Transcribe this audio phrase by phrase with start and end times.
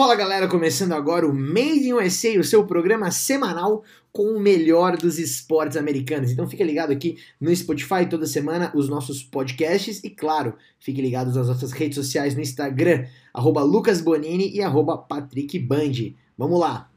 [0.00, 4.96] Fala galera, começando agora o Made in USA, o seu programa semanal com o melhor
[4.96, 6.30] dos esportes americanos.
[6.30, 11.26] Então fique ligado aqui no Spotify toda semana, os nossos podcasts e claro, fique ligado
[11.34, 16.14] nas nossas redes sociais no Instagram, arroba Lucas Bonini e arroba Patrick Band.
[16.38, 16.90] Vamos lá!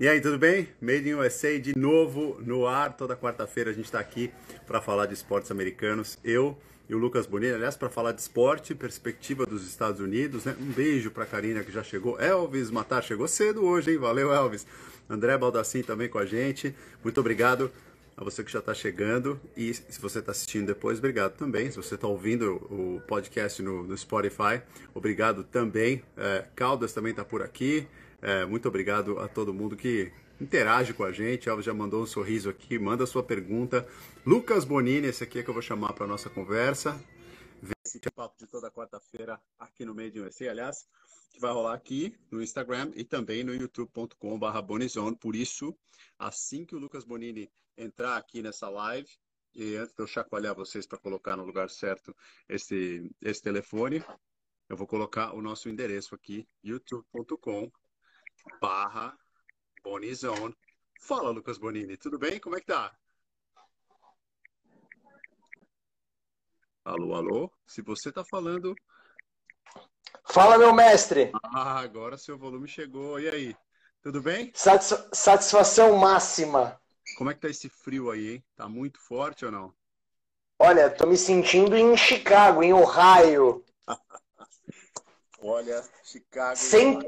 [0.00, 0.66] E aí, tudo bem?
[0.80, 2.96] Made in USA de novo no ar.
[2.96, 4.32] Toda quarta-feira a gente está aqui
[4.66, 6.18] para falar de esportes americanos.
[6.24, 6.56] Eu
[6.92, 10.44] e o Lucas Bonini, aliás, para falar de esporte, perspectiva dos Estados Unidos.
[10.44, 10.54] Né?
[10.60, 12.20] Um beijo para a Karina que já chegou.
[12.20, 13.96] Elvis Matar chegou cedo hoje, hein?
[13.96, 14.66] Valeu, Elvis.
[15.08, 16.74] André Baldassin também com a gente.
[17.02, 17.72] Muito obrigado
[18.14, 19.40] a você que já está chegando.
[19.56, 21.70] E se você está assistindo depois, obrigado também.
[21.70, 24.60] Se você está ouvindo o podcast no, no, Spotify,
[24.92, 26.02] obrigado também.
[26.14, 27.88] É, Caldas também está por aqui.
[28.20, 31.48] É, muito obrigado a todo mundo que interage com a gente.
[31.48, 33.86] Alves já mandou um sorriso aqui, manda sua pergunta.
[34.26, 37.00] Lucas Bonini, esse aqui é que eu vou chamar para nossa conversa.
[37.84, 40.88] Esse papo de toda quarta-feira aqui no Made in USA, aliás,
[41.32, 45.16] que vai rolar aqui no Instagram e também no youtube.com.br Bonizone.
[45.16, 45.76] Por isso,
[46.18, 49.08] assim que o Lucas Bonini entrar aqui nessa live,
[49.54, 52.16] e antes de eu chacoalhar vocês para colocar no lugar certo
[52.48, 54.02] esse, esse telefone,
[54.68, 57.70] eu vou colocar o nosso endereço aqui, youtube.com
[58.60, 59.16] barra
[59.82, 60.56] Bonizone.
[61.00, 62.38] Fala, Lucas Bonini, tudo bem?
[62.38, 62.94] Como é que tá?
[66.84, 67.52] Alô, alô?
[67.66, 68.74] Se você tá falando.
[70.24, 71.30] Fala, meu mestre!
[71.44, 73.20] Ah, agora seu volume chegou.
[73.20, 73.56] E aí?
[74.00, 74.50] Tudo bem?
[74.54, 76.80] Satisfa satisfação máxima.
[77.16, 78.44] Como é que tá esse frio aí, hein?
[78.56, 79.74] Tá muito forte ou não?
[80.58, 83.64] Olha, tô me sentindo em Chicago, em Ohio.
[85.38, 86.56] Olha, Chicago.
[86.56, 86.98] Sem,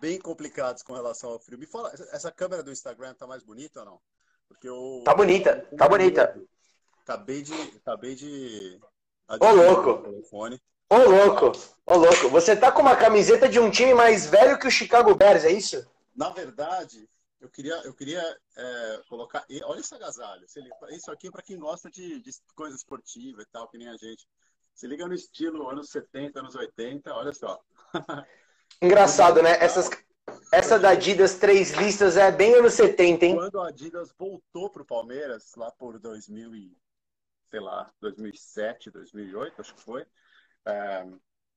[0.00, 1.58] bem complicados com relação ao frio.
[1.58, 4.00] Me fala, essa câmera do Instagram tá mais bonita ou não?
[4.48, 6.40] Porque eu Tá bonita, tá bonita.
[7.02, 8.80] Acabei de acabei de
[9.28, 10.02] Ô louco.
[10.02, 10.60] Telefone.
[10.88, 11.52] Ô louco.
[11.84, 12.28] Ô louco.
[12.30, 15.52] Você tá com uma camiseta de um time mais velho que o Chicago Bears, é
[15.52, 15.86] isso?
[16.16, 17.06] Na verdade,
[17.40, 18.22] eu queria, eu queria
[18.56, 19.44] é, colocar.
[19.64, 20.46] Olha esse agasalho.
[20.90, 23.96] Isso aqui é para quem gosta de, de coisa esportiva e tal, que nem a
[23.96, 24.26] gente.
[24.74, 27.60] Se liga no estilo anos 70, anos 80, olha só.
[28.80, 29.52] Engraçado, né?
[29.60, 29.90] Essas,
[30.52, 33.36] essa da Adidas três listas é bem anos 70, hein?
[33.36, 36.76] Quando a Adidas voltou pro Palmeiras, lá por 2000 e,
[37.50, 40.06] sei lá, 2007, 2008, acho que foi,
[40.64, 41.06] é,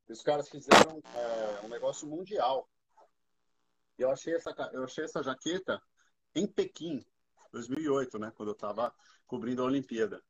[0.09, 2.69] os caras fizeram é, um negócio mundial.
[3.97, 5.81] Eu achei essa, eu achei essa jaqueta
[6.33, 7.05] em Pequim,
[7.51, 8.31] 2008, né?
[8.35, 8.93] Quando eu estava
[9.27, 10.23] cobrindo a Olimpíada.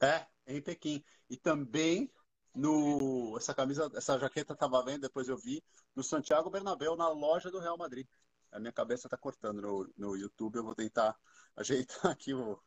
[0.00, 1.02] É, em Pequim.
[1.30, 2.12] E também
[2.54, 5.62] no essa camisa, essa jaqueta estava vendo, depois eu vi
[5.94, 8.06] no Santiago Bernabéu na loja do Real Madrid.
[8.52, 11.18] A minha cabeça está cortando no, no YouTube, eu vou tentar
[11.56, 12.60] ajeitar aqui o,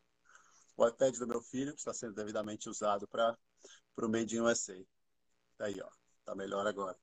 [0.76, 3.38] o iPad do meu filho, que está sendo devidamente usado para
[3.98, 4.76] o Made in USA.
[5.58, 5.90] Tá aí, ó.
[6.26, 6.98] Tá melhor agora.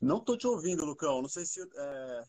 [0.00, 1.22] Não tô te ouvindo, Lucão.
[1.22, 2.24] Não sei se é,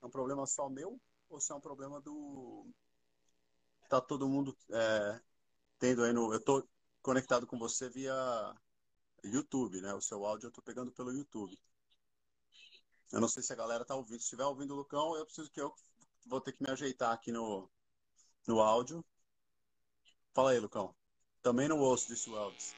[0.00, 2.66] é um problema só meu ou se é um problema do.
[3.88, 5.20] Tá todo mundo é,
[5.78, 6.32] tendo aí no.
[6.32, 6.66] Eu tô
[7.02, 8.14] conectado com você via
[9.24, 9.94] YouTube, né?
[9.94, 11.58] O seu áudio eu tô pegando pelo YouTube.
[13.12, 14.18] Eu não sei se a galera tá ouvindo.
[14.18, 15.74] Se estiver ouvindo o Lucão, eu preciso que eu
[16.26, 17.68] vou ter que me ajeitar aqui no,
[18.46, 19.04] no áudio.
[20.34, 20.94] Fala aí, Lucão.
[21.42, 22.76] Também não ouço disse o Elvis.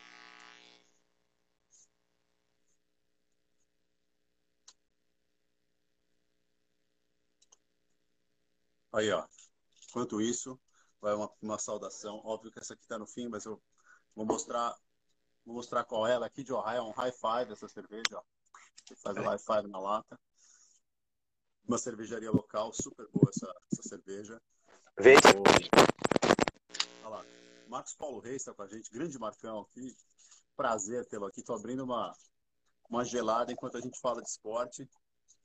[8.93, 9.27] Aí, ó.
[9.89, 10.61] Enquanto isso,
[11.01, 12.21] vai uma, uma saudação.
[12.25, 13.61] Óbvio que essa aqui tá no fim, mas eu
[14.15, 14.77] vou mostrar
[15.45, 16.13] Vou mostrar qual é.
[16.13, 18.23] Ela aqui de Ohio, é um high five essa cerveja, ó.
[18.97, 20.19] Faz o high five na lata.
[21.67, 24.41] Uma cervejaria local, super boa essa, essa cerveja.
[24.99, 25.15] Vê.
[27.05, 27.25] Olha lá.
[27.69, 29.97] Marcos Paulo Reis está com a gente, grande Marcão aqui.
[30.57, 31.41] Prazer tê-lo aqui.
[31.41, 32.13] Estou abrindo uma,
[32.89, 34.89] uma gelada enquanto a gente fala de esporte.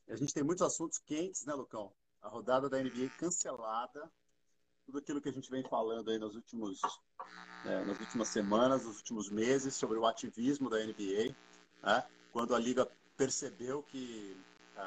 [0.09, 1.93] A gente tem muitos assuntos quentes, né, Lucão?
[2.21, 4.11] A rodada da NBA cancelada
[4.85, 6.79] tudo aquilo que a gente vem falando aí nos últimos,
[7.65, 11.35] é, nas últimas semanas, nos últimos meses, sobre o ativismo da NBA,
[11.83, 12.05] né?
[12.31, 14.37] quando a Liga percebeu que
[14.75, 14.81] é,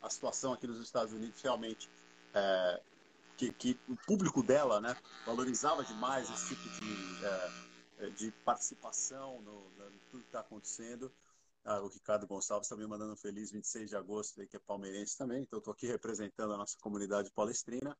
[0.00, 1.90] a situação aqui nos Estados Unidos realmente
[2.32, 2.82] é,
[3.36, 4.96] que, que, o público dela né,
[5.26, 11.12] valorizava demais esse tipo de, é, de participação no, no tudo que está acontecendo.
[11.64, 15.42] Ah, o Ricardo Gonçalves também mandando um feliz 26 de agosto, que é palmeirense também,
[15.42, 17.96] então estou aqui representando a nossa comunidade palestrina.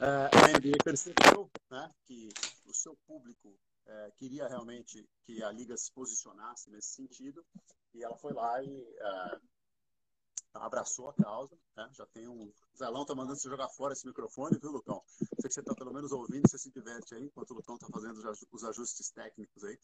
[0.00, 2.30] Uh, a NBA percebeu né, que
[2.64, 3.50] o seu público
[3.86, 7.44] uh, queria realmente que a liga se posicionasse nesse sentido
[7.92, 9.40] e ela foi lá e uh,
[10.54, 11.54] abraçou a causa.
[11.76, 11.86] Né?
[11.92, 12.50] Já tem um.
[12.78, 15.02] Zelão tá mandando você jogar fora esse microfone, viu, Lucão?
[15.18, 17.86] Sei que você está pelo menos ouvindo, você se diverte aí, enquanto o Lucão está
[17.88, 18.18] fazendo
[18.52, 19.78] os ajustes técnicos aí.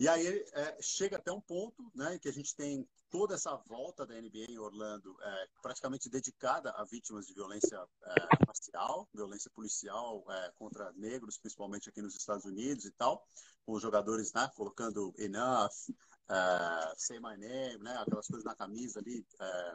[0.00, 4.06] E aí é, chega até um ponto né, que a gente tem toda essa volta
[4.06, 8.14] da NBA em Orlando é, praticamente dedicada a vítimas de violência é,
[8.48, 13.28] racial, violência policial é, contra negros, principalmente aqui nos Estados Unidos e tal,
[13.66, 15.90] com os jogadores né, colocando enough,
[16.30, 19.74] é, say my name, né, aquelas coisas na camisa ali, é,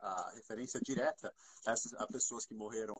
[0.00, 1.30] a referência direta
[1.66, 2.96] a, essas, a pessoas que morreram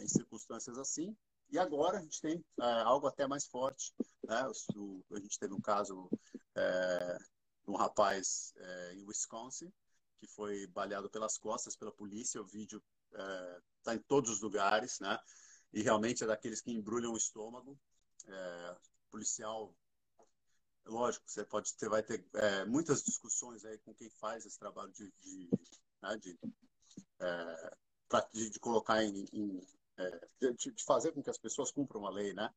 [0.00, 1.16] em circunstâncias assim.
[1.50, 3.92] E agora a gente tem algo até mais forte.
[4.24, 4.50] Né?
[4.76, 6.08] O, a gente teve um caso
[7.66, 9.72] um rapaz é, em Wisconsin
[10.18, 12.40] que foi baleado pelas costas pela polícia.
[12.40, 12.82] O vídeo
[13.78, 15.18] está é, em todos os lugares, né?
[15.72, 17.78] E realmente é daqueles que embrulham o estômago.
[18.28, 18.76] É,
[19.10, 19.74] policial,
[20.84, 24.92] lógico, você pode ter, vai ter é, muitas discussões aí com quem faz esse trabalho
[24.92, 25.50] de, de,
[26.02, 26.38] né, de,
[27.18, 27.76] é,
[28.32, 29.66] de, de colocar em, em
[30.40, 32.50] de, de, fazer com que as pessoas cumpram a lei, né?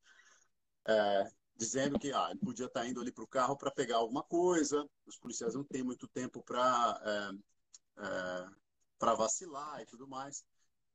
[0.88, 4.24] É, dizendo que ah, ele podia estar indo ali para o carro para pegar alguma
[4.24, 7.02] coisa, os policiais não têm muito tempo para
[7.98, 8.50] é, é,
[8.98, 10.46] para vacilar e tudo mais,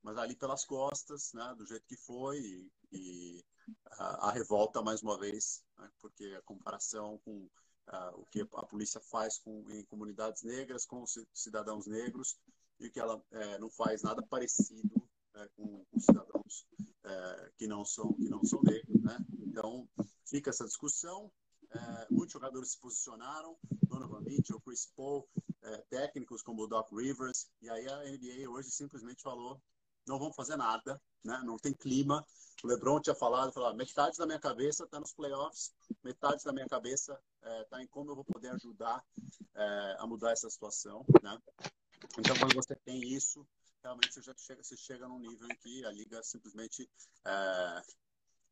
[0.03, 3.45] mas ali pelas costas, né, do jeito que foi, e, e
[3.93, 7.45] a, a, revolta mais uma vez, né, porque a comparação com
[7.89, 11.05] uh, o que a polícia faz com, em comunidades negras, com
[11.35, 12.39] cidadãos negros,
[12.81, 15.08] e que ela é, não faz nada parecido
[15.39, 16.67] é, com, com, cidadãos
[17.05, 19.19] é, que não são que não são negros, né?
[19.41, 19.89] Então
[20.25, 21.31] fica essa discussão.
[21.71, 23.57] É, muitos jogadores se posicionaram,
[23.87, 25.29] Donovan Mitchell, Chris Paul,
[25.63, 29.61] é, técnicos como o Doc Rivers, e aí a NBA hoje simplesmente falou
[30.09, 31.41] não vamos fazer nada, né?
[31.45, 32.27] não tem clima.
[32.65, 36.67] O LeBron tinha falado, falou, metade da minha cabeça está nos playoffs, metade da minha
[36.67, 37.21] cabeça
[37.63, 39.05] está é, em como eu vou poder ajudar
[39.55, 41.05] é, a mudar essa situação.
[41.23, 41.39] Né?
[42.19, 43.47] Então, quando você tem isso,
[43.83, 46.89] realmente você já chega, você chega num nível em que a liga simplesmente
[47.27, 47.83] é,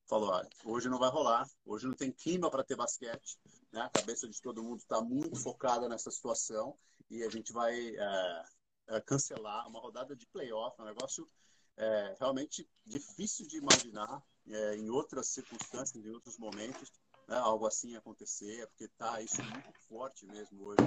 [0.06, 3.38] falou: ah, hoje não vai rolar, hoje não tem clima para ter basquete,
[3.72, 3.82] né?
[3.82, 6.76] a cabeça de todo mundo está muito focada nessa situação
[7.10, 8.44] e a gente vai é,
[8.88, 11.28] é, cancelar uma rodada de playoff, um negócio
[11.76, 16.90] é, realmente difícil de imaginar é, em outras circunstâncias, em outros momentos
[17.26, 20.80] né, algo assim acontecer, porque tá isso muito forte mesmo hoje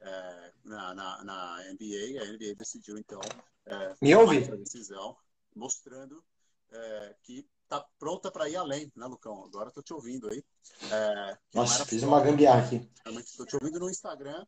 [0.00, 2.22] é, na, na, na, NBA.
[2.22, 3.20] A NBA decidiu, então,
[3.66, 4.38] é, Me ouve?
[4.38, 5.16] essa decisão,
[5.54, 6.24] mostrando
[6.70, 9.44] é, que tá pronta para ir além, né, Lucão?
[9.44, 10.44] Agora estou te ouvindo aí.
[10.90, 12.88] É, Nossa, fiz uma gambiarra aqui.
[13.18, 14.44] Estou te ouvindo no Instagram,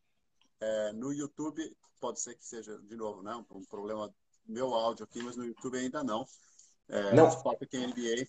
[0.59, 4.13] é, no YouTube, pode ser que seja, de novo, né, um problema
[4.45, 6.25] meu áudio aqui, mas no YouTube ainda não.
[6.89, 7.27] É, não.
[7.27, 8.27] O fato é que a NBA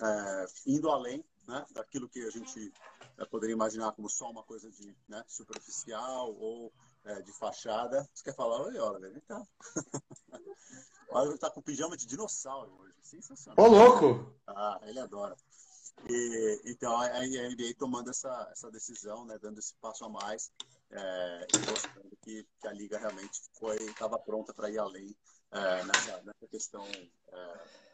[0.00, 2.72] é, indo além né, daquilo que a gente
[3.18, 6.72] é, poderia imaginar como só uma coisa de né, superficial ou
[7.04, 8.08] é, de fachada.
[8.12, 8.62] Você quer falar?
[8.62, 9.42] Oi, olha, vem cá.
[11.10, 12.94] olha, ele tá com pijama de dinossauro hoje.
[13.02, 13.64] Sensacional.
[13.64, 14.34] Ô, louco!
[14.46, 15.36] Ah, ele adora.
[16.08, 20.52] E, então, a NBA tomando essa, essa decisão, né, dando esse passo a mais,
[20.90, 23.40] é, e mostrando que, que, a liga realmente
[23.90, 25.16] estava pronta para ir além
[25.50, 27.85] é, nessa, nessa questão é,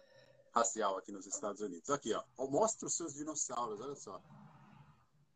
[0.52, 1.90] racial aqui nos Estados Unidos.
[1.90, 2.22] Aqui, ó.
[2.46, 4.20] Mostra os seus dinossauros, olha só.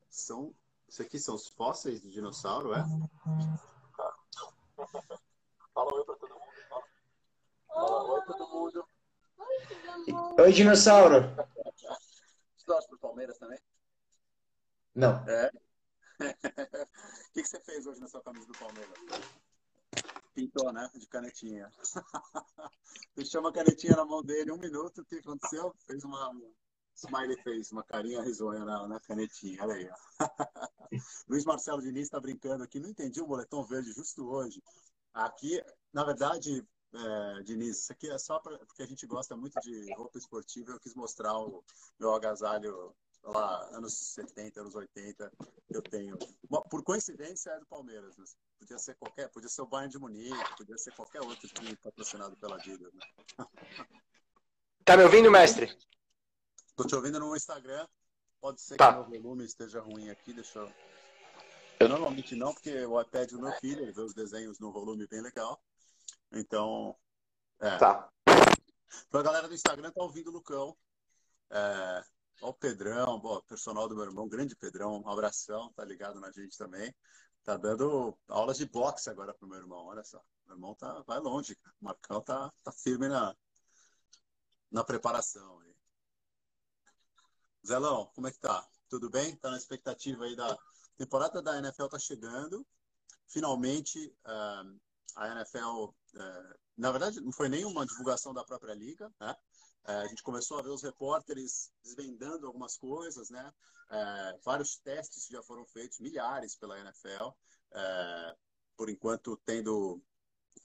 [0.09, 0.55] São.
[0.89, 2.85] Isso aqui são os fósseis de dinossauro, é?
[5.75, 6.85] Fala oi pra todo mundo.
[7.67, 8.89] Fala oi todo mundo.
[10.39, 11.35] Oi, dinossauro.
[12.57, 13.59] Você torce pro Palmeiras também?
[14.95, 15.25] Não.
[15.29, 15.51] É.
[17.29, 18.99] O que, que você fez hoje na sua camisa do Palmeiras?
[20.37, 20.91] Pintou, né?
[20.95, 21.73] De canetinha.
[23.17, 25.75] Deixou uma canetinha na mão dele, um minuto, o que aconteceu?
[25.87, 26.31] Fez uma.
[26.95, 29.91] Smiley fez uma carinha risonha na, na canetinha, olha aí.
[31.27, 34.63] Luiz Marcelo Diniz está brincando aqui, não entendi o boletom verde justo hoje.
[35.15, 35.63] Aqui,
[35.93, 36.63] na verdade,
[36.95, 40.73] é, Diniz, isso aqui é só pra, porque a gente gosta muito de roupa esportiva.
[40.73, 41.65] Eu quis mostrar o
[41.99, 42.95] meu agasalho
[43.31, 45.33] lá, anos 70, anos 80,
[45.71, 46.17] eu tenho.
[46.71, 48.17] Por coincidência, é do Palmeiras.
[48.17, 48.25] Né?
[48.59, 52.37] Podia ser qualquer, podia ser o Bayern de Munique, podia ser qualquer outro time patrocinado
[52.37, 52.93] pela Adidas.
[52.93, 53.47] Né?
[54.85, 55.77] Tá me ouvindo, mestre?
[56.77, 57.87] Tô te ouvindo no Instagram.
[58.41, 58.93] Pode ser tá.
[58.93, 60.73] que o meu volume esteja ruim aqui, deixa eu.
[61.81, 65.07] Eu normalmente não, porque o iPad do meu filho, ele vê os desenhos no volume
[65.07, 65.61] bem legal.
[66.33, 66.97] Então.
[67.59, 67.77] É.
[67.79, 68.09] Tá.
[69.09, 70.77] Então a galera do Instagram tá ouvindo o Lucão.
[71.51, 72.05] É,
[72.41, 76.31] Ó, o Pedrão, ó, personal do meu irmão, grande Pedrão, um abração, tá ligado na
[76.31, 76.95] gente também.
[77.45, 80.23] Tá dando aulas de boxe agora pro meu irmão, olha só.
[80.47, 83.37] Meu irmão tá, vai longe, o Marcão tá, tá firme na,
[84.71, 85.61] na preparação.
[85.61, 85.75] Aí.
[87.67, 88.67] Zelão, como é que tá?
[88.89, 89.37] Tudo bem?
[89.37, 90.57] Tá na expectativa aí da
[90.97, 92.67] temporada da NFL tá chegando.
[93.29, 94.81] Finalmente, uh,
[95.17, 99.35] a NFL, uh, na verdade, não foi nenhuma divulgação da própria liga, né?
[99.87, 103.53] É, a gente começou a ver os repórteres desvendando algumas coisas, né?
[103.89, 107.31] É, vários testes já foram feitos, milhares pela NFL,
[107.73, 108.37] é,
[108.77, 110.03] por enquanto tendo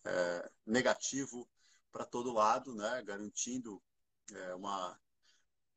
[0.03, 1.47] é, negativo
[1.91, 3.03] para todo lado, né?
[3.03, 3.81] Garantindo
[4.33, 4.99] é, uma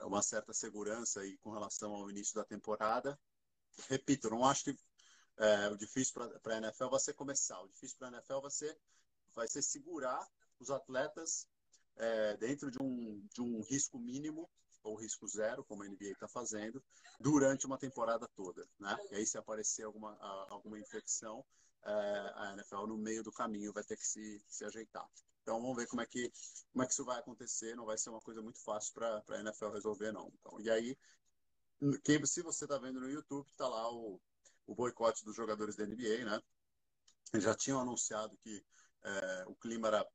[0.00, 3.18] uma certa segurança aí com relação ao início da temporada.
[3.88, 4.78] Repito, não acho que
[5.38, 7.60] é, o difícil para a NFL vai ser começar.
[7.60, 8.78] O difícil para a NFL vai ser,
[9.34, 10.26] vai ser segurar
[10.58, 11.46] os atletas
[11.96, 14.48] é, dentro de um, de um risco mínimo
[14.82, 16.82] ou risco zero, como a NBA está fazendo,
[17.18, 18.66] durante uma temporada toda.
[18.78, 18.96] Né?
[19.10, 20.14] E aí, se aparecer alguma,
[20.50, 21.44] alguma infecção,
[21.84, 21.90] é,
[22.36, 25.06] a NFL no meio do caminho vai ter que se, se ajeitar.
[25.42, 26.32] Então vamos ver como é que
[26.72, 27.76] como é que isso vai acontecer.
[27.76, 30.32] Não vai ser uma coisa muito fácil para a NFL resolver não.
[30.40, 30.96] Então, e aí,
[32.02, 34.18] quem, se você está vendo no YouTube, está lá o,
[34.66, 36.40] o boicote dos jogadores da NBA, né?
[37.40, 38.64] Já tinham anunciado que
[39.04, 40.06] é, o clima era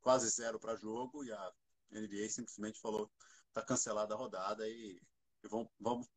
[0.00, 1.52] quase zero para jogo e a
[1.92, 3.10] NBA simplesmente falou
[3.48, 5.00] está cancelada a rodada e,
[5.42, 6.08] e vamos, vamos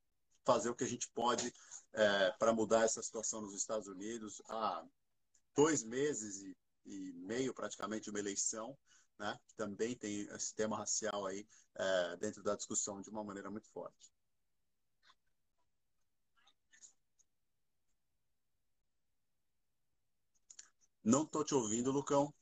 [0.46, 1.54] fazer o que a gente pode
[1.94, 4.42] é, para mudar essa situação nos Estados Unidos.
[4.48, 4.86] Há
[5.56, 8.78] dois meses e e meio praticamente de uma eleição,
[9.20, 13.50] né, que também tem esse tema racial aí é, dentro da discussão de uma maneira
[13.50, 14.12] muito forte.
[21.04, 22.34] Não tô te ouvindo, Lucão.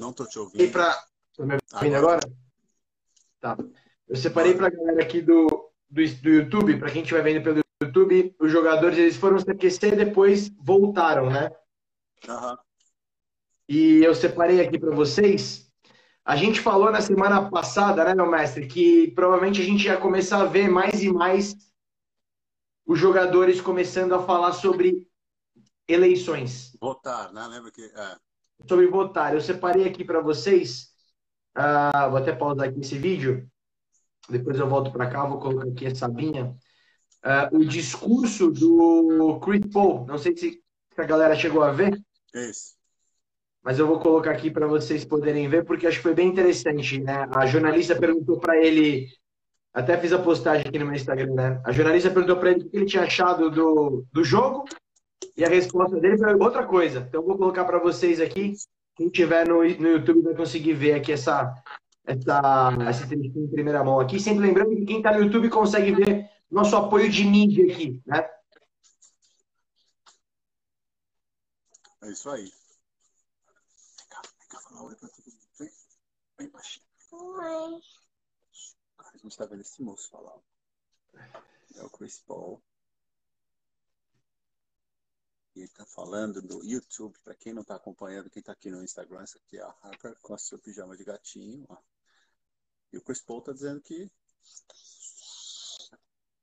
[0.00, 0.62] Não tô te ouvindo.
[0.62, 0.98] E pra...
[1.36, 2.20] Tô me ouvindo agora?
[2.24, 2.32] agora?
[3.38, 3.56] Tá.
[4.08, 5.46] Eu separei para a galera aqui do,
[5.90, 9.92] do, do YouTube, para quem estiver vendo pelo YouTube, os jogadores eles foram se aquecer
[9.92, 11.50] e depois voltaram, né?
[12.26, 12.56] Uhum.
[13.68, 15.70] E eu separei aqui para vocês.
[16.24, 20.40] A gente falou na semana passada, né, meu mestre, que provavelmente a gente ia começar
[20.40, 21.54] a ver mais e mais
[22.86, 25.06] os jogadores começando a falar sobre
[25.86, 26.74] eleições.
[26.80, 27.46] Votar, né?
[27.46, 27.84] Lembra que.
[27.84, 28.29] É.
[28.68, 29.34] Sobre votar.
[29.34, 30.90] Eu separei aqui para vocês.
[31.56, 33.48] Uh, vou até pausar aqui esse vídeo.
[34.28, 36.54] Depois eu volto para cá, vou colocar aqui a Sabinha.
[37.24, 40.06] Uh, o discurso do Chris Paul.
[40.06, 40.62] Não sei se
[40.96, 42.00] a galera chegou a ver.
[42.34, 42.80] Isso.
[43.62, 46.98] Mas eu vou colocar aqui para vocês poderem ver, porque acho que foi bem interessante,
[47.00, 47.28] né?
[47.34, 49.06] A jornalista perguntou para ele,
[49.74, 51.60] até fiz a postagem aqui no meu Instagram, né?
[51.64, 54.64] A jornalista perguntou para ele o que ele tinha achado do, do jogo,
[55.36, 57.00] e a resposta dele foi outra coisa.
[57.00, 58.54] Então eu vou colocar para vocês aqui.
[58.94, 61.54] Quem tiver no, no YouTube vai conseguir ver aqui essa,
[62.04, 64.20] essa, essa entrevista em primeira mão aqui.
[64.20, 68.28] Sempre lembrando que quem está no YouTube consegue ver nosso apoio de mídia aqui, né?
[72.02, 72.44] É isso aí.
[72.44, 75.46] Vem cá, vem cá falar oi pra todo mundo.
[75.58, 75.70] Vem,
[76.38, 76.86] vem baixinho.
[77.12, 77.80] Oi.
[78.98, 80.38] A gente tá vendo esse moço falar.
[81.76, 82.62] É o Chris Paul.
[85.60, 88.82] E ele tá falando do YouTube, para quem não tá acompanhando, quem tá aqui no
[88.82, 91.76] Instagram, essa aqui é a Harper com a sua pijama de gatinho, ó.
[92.90, 94.10] E o Chris Paul tá dizendo que.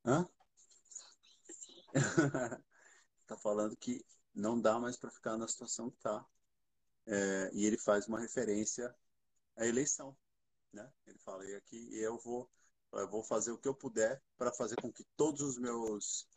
[0.05, 0.29] Hã?
[3.25, 4.05] tá falando que
[4.35, 6.23] não dá mais para ficar na situação que está.
[7.07, 8.95] É, e ele faz uma referência
[9.55, 10.15] à eleição.
[10.71, 10.87] Né?
[11.07, 12.47] Ele fala, e aqui eu vou,
[12.93, 16.27] eu vou fazer o que eu puder para fazer com que todos os meus.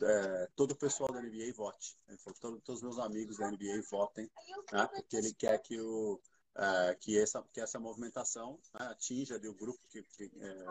[0.00, 1.96] É, todo o pessoal da NBA vote.
[2.08, 4.30] Ele falou, todo, todos os meus amigos da NBA votem,
[4.72, 4.86] né?
[4.86, 6.20] porque ele quer que, o,
[6.56, 10.64] é, que, essa, que essa movimentação né, atinja ali, o grupo que, que é,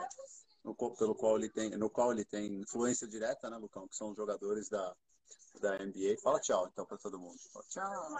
[0.64, 4.12] no, pelo qual ele tem, no qual ele tem influência direta, né, Lucão, que são
[4.12, 4.96] os jogadores da,
[5.60, 6.18] da NBA.
[6.22, 7.38] Fala tchau, então, para todo mundo.
[7.52, 8.18] Fala, tchau.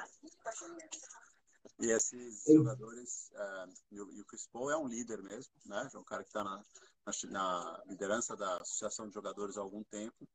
[1.80, 5.90] E esses jogadores, uh, e, o, Chris Paul é um líder mesmo, né?
[5.94, 6.64] É um cara que está na,
[7.06, 10.28] na, na, liderança da Associação de Jogadores há algum tempo.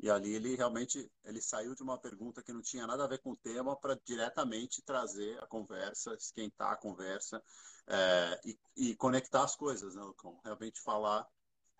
[0.00, 3.18] E ali ele realmente ele saiu de uma pergunta que não tinha nada a ver
[3.18, 7.42] com o tema para diretamente trazer a conversa, esquentar a conversa
[7.86, 10.40] é, e, e, conectar as coisas, né, Lucão?
[10.44, 11.26] Realmente falar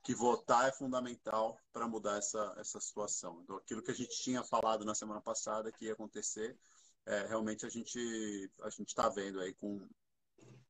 [0.02, 3.40] que votar é fundamental para mudar essa, essa situação.
[3.42, 6.58] Então, aquilo que a gente tinha falado na semana passada que ia acontecer,
[7.06, 9.86] é, realmente a gente a gente está vendo aí com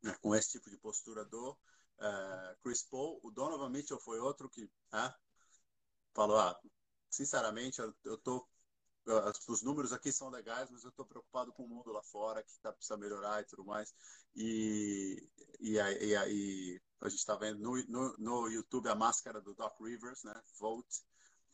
[0.02, 1.56] né, com esse tipo de postura do
[2.00, 3.20] é, Chris Paul.
[3.22, 5.14] O Donovan Mitchell foi outro que é,
[6.14, 6.58] falou, ah,
[7.10, 8.46] sinceramente, eu, eu tô
[9.48, 12.58] os números aqui são legais, mas eu estou preocupado com o mundo lá fora, que
[12.60, 13.94] tá, precisa melhorar e tudo mais.
[14.34, 15.26] E,
[15.60, 19.80] e, e, e a gente está vendo no, no, no, YouTube a máscara do Doc
[19.80, 20.34] Rivers, né?
[20.58, 21.04] Vote,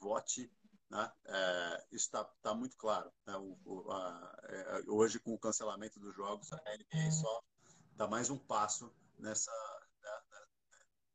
[0.01, 0.53] vote.
[0.91, 1.13] Né?
[1.27, 3.13] É, isso está tá muito claro.
[3.27, 3.37] Né?
[3.37, 7.43] O, o, a, é, hoje, com o cancelamento dos jogos, a NBA só
[7.93, 9.53] dá mais um passo nessa,
[10.03, 10.13] né,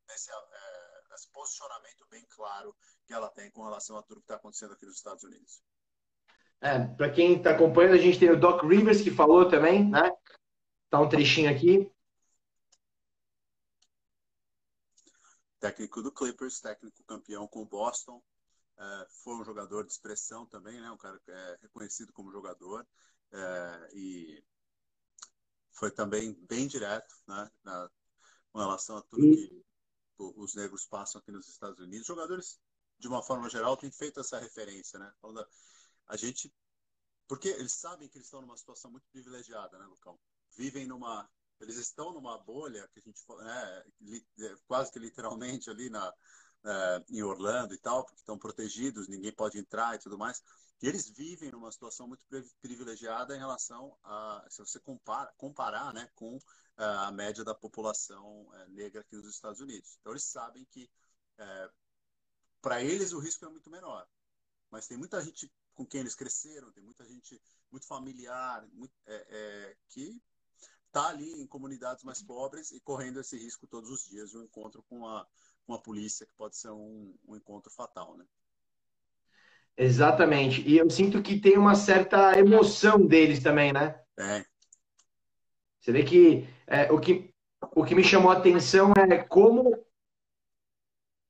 [0.08, 0.79] é,
[1.20, 2.74] nesse posicionamento bem claro
[3.06, 5.62] que ela tem com relação a tudo que está acontecendo aqui nos Estados Unidos.
[6.62, 10.10] É, para quem está acompanhando, a gente tem o Doc Rivers que falou também, né?
[10.88, 11.90] Tá um trechinho aqui.
[15.58, 18.22] técnico do Clippers, técnico campeão com o Boston,
[18.78, 20.90] é, foi um jogador de expressão também, né?
[20.90, 22.86] Um cara que é reconhecido como jogador
[23.30, 24.42] é, e
[25.72, 27.50] foi também bem direto, né?
[27.62, 27.90] Na,
[28.50, 29.62] com relação a tudo que
[30.36, 32.06] os negros passam aqui nos Estados Unidos.
[32.06, 32.60] Jogadores,
[32.98, 35.12] de uma forma geral, têm feito essa referência, né?
[35.20, 35.46] Falando,
[36.08, 36.52] a gente,
[37.26, 40.18] porque eles sabem que eles estão numa situação muito privilegiada, né, Lucão?
[40.56, 41.28] Vivem numa,
[41.60, 43.22] eles estão numa bolha que a gente,
[44.38, 46.12] né, quase que literalmente ali na
[46.64, 50.42] uh, em Orlando e tal, porque estão protegidos, ninguém pode entrar e tudo mais.
[50.82, 52.24] E eles vivem numa situação muito
[52.62, 56.40] privilegiada em relação a, se você compara, comparar né, com uh,
[56.76, 59.98] a média da população uh, negra aqui nos Estados Unidos.
[60.00, 60.90] Então, eles sabem que,
[62.60, 64.06] para eles, o risco é muito menor.
[64.70, 67.40] Mas tem muita gente com quem eles cresceram, tem muita gente
[67.70, 70.20] muito familiar, muito, é, é, que
[70.86, 74.42] está ali em comunidades mais pobres e correndo esse risco todos os dias de um
[74.42, 75.26] encontro com a,
[75.70, 78.24] com a polícia, que pode ser um, um encontro fatal, né?
[79.76, 80.68] Exatamente.
[80.68, 84.00] E eu sinto que tem uma certa emoção deles também, né?
[84.18, 84.44] É.
[85.78, 87.32] Você vê que, é, o, que
[87.76, 89.78] o que me chamou a atenção é como,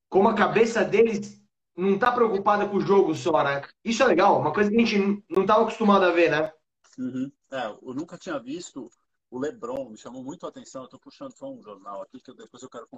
[0.09, 1.39] como a cabeça deles
[1.77, 3.63] não está preocupada com o jogo só, né?
[3.85, 6.51] Isso é legal, uma coisa que a gente não estava acostumado a ver, né?
[6.99, 7.31] Uhum.
[7.53, 8.91] É, eu nunca tinha visto
[9.31, 10.83] o LeBron, me chamou muito a atenção.
[10.83, 12.89] Eu estou puxando só um jornal aqui, que depois eu quero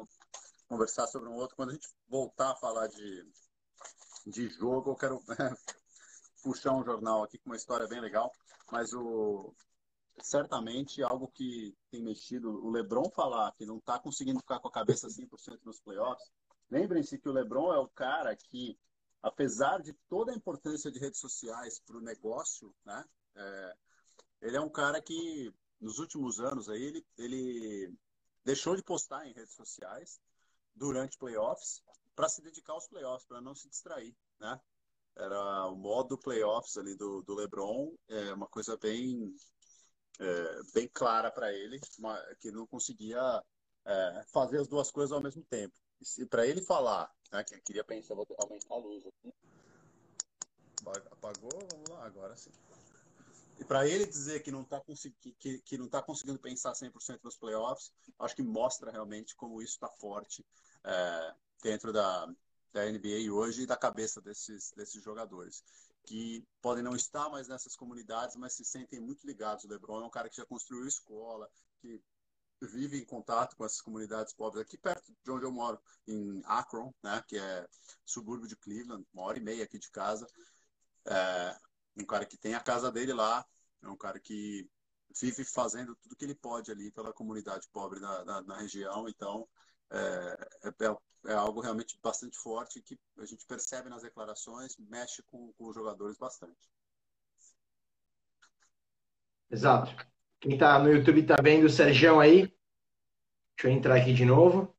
[0.67, 1.55] conversar sobre um outro.
[1.57, 3.27] Quando a gente voltar a falar de,
[4.27, 5.23] de jogo, eu quero
[6.43, 8.33] puxar um jornal aqui com uma história bem legal.
[8.71, 9.55] Mas o
[10.21, 14.73] certamente algo que tem mexido, o LeBron falar que não está conseguindo ficar com a
[14.73, 16.31] cabeça 100% nos playoffs.
[16.71, 18.79] Lembrem-se que o LeBron é o cara que,
[19.23, 23.77] apesar de toda a importância de redes sociais para o negócio, né, é,
[24.43, 27.95] ele é um cara que nos últimos anos aí ele, ele
[28.45, 30.21] deixou de postar em redes sociais
[30.75, 31.83] durante playoffs
[32.15, 34.61] para se dedicar aos playoffs, para não se distrair, né?
[35.17, 39.35] Era o modo playoffs ali do, do LeBron, é uma coisa bem
[40.19, 43.43] é, bem clara para ele, uma, que não conseguia
[43.85, 45.75] é, fazer as duas coisas ao mesmo tempo.
[46.19, 49.35] E para ele falar, né, que queria pensar, vou aumentar a luz aqui.
[51.11, 52.51] Apagou, vamos lá, agora sim.
[53.59, 54.81] E para ele dizer que não está
[55.39, 59.89] que, que tá conseguindo pensar 100% nos playoffs, acho que mostra realmente como isso está
[59.89, 60.45] forte
[60.85, 62.27] é, dentro da,
[62.73, 65.63] da NBA hoje e da cabeça desses, desses jogadores.
[66.05, 69.65] Que podem não estar mais nessas comunidades, mas se sentem muito ligados.
[69.65, 71.49] O LeBron é um cara que já construiu escola,
[71.81, 72.03] que
[72.61, 76.93] vive em contato com essas comunidades pobres aqui perto de onde eu moro, em Akron,
[77.03, 77.67] né, que é
[78.05, 80.27] subúrbio de Cleveland, uma hora e meia aqui de casa.
[81.07, 81.57] É,
[81.97, 83.45] um cara que tem a casa dele lá,
[83.83, 84.69] é um cara que
[85.21, 89.09] vive fazendo tudo que ele pode ali pela comunidade pobre na, na, na região.
[89.09, 89.47] Então,
[89.91, 95.53] é, é, é, algo realmente bastante forte que a gente percebe nas declarações, mexe com,
[95.53, 96.71] com os jogadores bastante.
[99.51, 99.95] Exato.
[100.41, 102.53] Quem está no YouTube está vendo o Sergião aí.
[103.55, 104.75] Deixa eu entrar aqui de novo.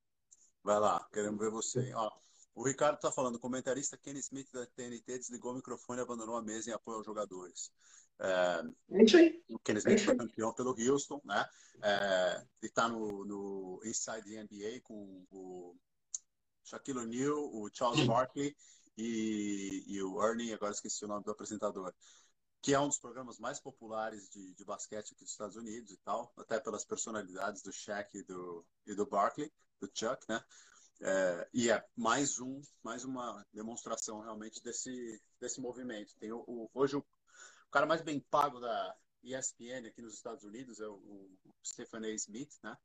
[0.64, 1.94] Vai lá, queremos ver você.
[1.94, 2.12] Ó,
[2.56, 6.42] o Ricardo está falando, comentarista Kenny Smith da TNT desligou o microfone e abandonou a
[6.42, 7.72] mesa em apoio aos jogadores.
[8.20, 8.62] É,
[8.92, 9.44] é isso aí.
[9.50, 11.46] O Kenny Smith é foi campeão pelo Houston, né?
[11.82, 15.76] É, ele está no, no Inside NBA com o
[16.64, 18.56] Shaquille O'Neal, o Charles Barkley
[18.98, 21.94] e, e, o Ernie, agora esqueci o nome do apresentador,
[22.62, 25.98] que é um dos programas mais populares de, de basquete aqui dos Estados Unidos e
[25.98, 30.42] tal, até pelas personalidades do Shaq e do, e do Barkley, do Chuck, né?
[31.06, 36.16] É, e é mais um, mais uma demonstração realmente desse, desse movimento.
[36.18, 40.46] Tem o, o, hoje o, o, cara mais bem pago da ESPN aqui nos Estados
[40.46, 42.10] Unidos é o, o Stephen A.
[42.12, 42.78] Smith, né?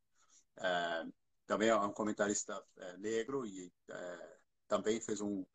[0.56, 1.06] É,
[1.46, 5.46] também é um comentarista é, negro e é, também fez um,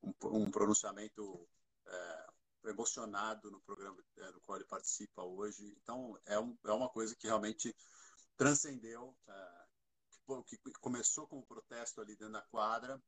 [0.00, 1.48] um, um pronunciamento
[1.88, 2.26] é,
[2.70, 5.76] emocionado no programa é, do qual ele participa hoje.
[5.82, 7.74] Então, é, um, é uma coisa que realmente
[8.36, 9.12] transcendeu
[10.44, 13.00] que começou como protesto ali dentro da quadra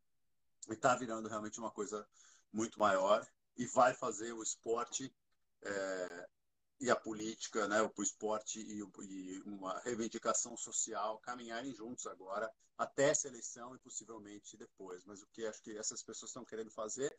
[0.68, 2.06] e está virando realmente uma coisa
[2.52, 3.26] muito maior
[3.56, 5.12] e vai fazer o esporte
[5.62, 6.28] é,
[6.80, 13.10] e a política, né, o esporte e, e, uma reivindicação social caminharem juntos agora até
[13.10, 15.04] essa eleição e possivelmente depois.
[15.04, 17.14] Mas o que acho que essas pessoas estão querendo fazer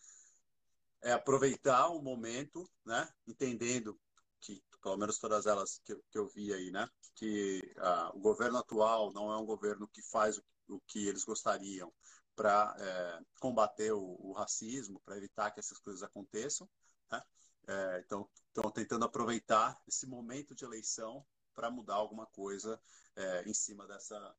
[1.02, 4.00] é aproveitar o momento, né, entendendo
[4.42, 6.88] que pelo menos todas elas que, que eu vi aí, né?
[7.16, 11.24] Que uh, o governo atual não é um governo que faz o, o que eles
[11.24, 11.92] gostariam
[12.36, 16.70] para é, combater o, o racismo, para evitar que essas coisas aconteçam.
[17.12, 17.22] Né?
[17.68, 22.80] É, então, estão tentando aproveitar esse momento de eleição para mudar alguma coisa
[23.18, 24.34] é, em cima dessa,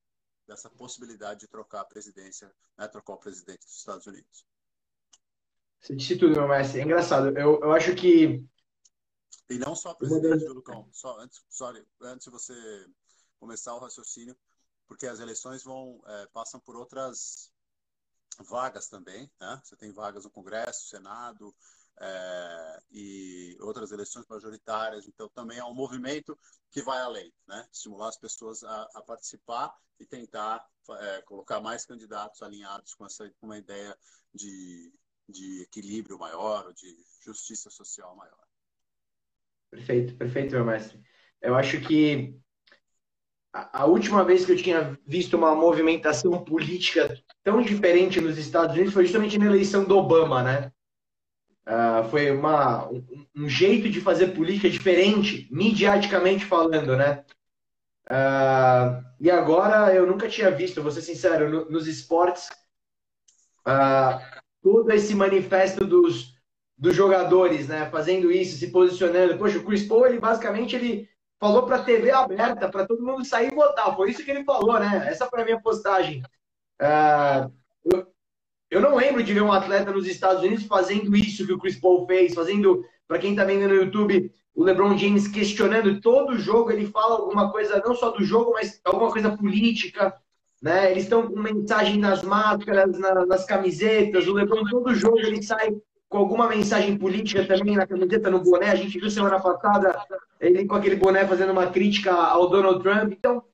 [0.46, 4.46] dessa possibilidade de trocar a presidência, né, trocar o presidente dos Estados Unidos.
[5.80, 6.80] Você disse tudo, meu mestre.
[6.80, 7.28] É engraçado.
[7.38, 8.44] Eu, eu acho que.
[9.48, 10.88] E não só presidente, do Lucão.
[10.92, 12.86] Só antes, sorry, antes de você
[13.38, 14.36] começar o raciocínio,
[14.86, 17.52] porque as eleições vão é, passam por outras
[18.38, 19.60] vagas também, né?
[19.64, 21.54] Você tem vagas no Congresso, Senado
[22.00, 25.06] é, e outras eleições majoritárias.
[25.06, 26.38] Então também é um movimento
[26.70, 27.68] que vai além, né?
[27.72, 30.66] Estimular as pessoas a, a participar e tentar
[30.98, 33.96] é, colocar mais candidatos alinhados com essa com uma ideia
[34.34, 34.92] de,
[35.28, 38.49] de equilíbrio maior, de justiça social maior.
[39.70, 41.00] Perfeito, perfeito, meu mestre.
[41.40, 42.35] Eu acho que
[43.52, 48.92] a, última vez que eu tinha visto uma movimentação política tão diferente nos Estados Unidos
[48.92, 50.72] foi justamente na eleição do Obama, né?
[51.66, 57.24] Uh, foi uma, um, um, jeito de fazer política diferente, mediaticamente falando, né?
[58.11, 62.48] Uh, e agora eu nunca tinha visto, vou ser sincero, no, nos esportes,
[63.68, 64.18] uh,
[64.62, 66.39] todo esse manifesto dos,
[66.80, 67.88] dos jogadores, né?
[67.90, 69.36] Fazendo isso, se posicionando.
[69.36, 73.52] Poxa, o Chris Paul, ele basicamente ele falou para TV aberta, para todo mundo sair
[73.52, 73.94] e votar.
[73.94, 75.06] Foi isso que ele falou, né?
[75.06, 76.22] Essa foi a minha postagem.
[76.80, 77.52] Uh,
[77.84, 78.06] eu,
[78.70, 81.78] eu, não lembro de ver um atleta nos Estados Unidos fazendo isso que o Chris
[81.78, 86.70] Paul fez, fazendo, para quem está vendo no YouTube, o LeBron James questionando todo jogo,
[86.70, 90.14] ele fala alguma coisa, não só do jogo, mas alguma coisa política,
[90.62, 90.90] né?
[90.90, 95.76] Eles estão com mensagem nas máscaras, na, nas camisetas, o LeBron todo jogo ele sai
[96.10, 98.70] com alguma mensagem política também na camiseta, no boné.
[98.70, 100.04] A gente viu semana passada
[100.40, 103.12] ele com aquele boné fazendo uma crítica ao Donald Trump.
[103.12, 103.44] Então,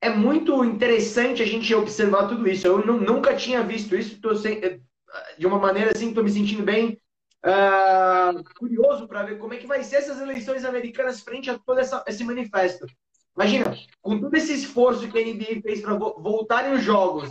[0.00, 2.64] é muito interessante a gente observar tudo isso.
[2.64, 4.20] Eu nunca tinha visto isso.
[4.20, 4.60] Tô sem,
[5.36, 6.96] de uma maneira assim, estou me sentindo bem
[7.44, 11.80] uh, curioso para ver como é que vai ser essas eleições americanas frente a todo
[11.80, 12.86] essa, esse manifesto.
[13.34, 17.28] Imagina, com todo esse esforço que a NBA fez para voltarem os jogos,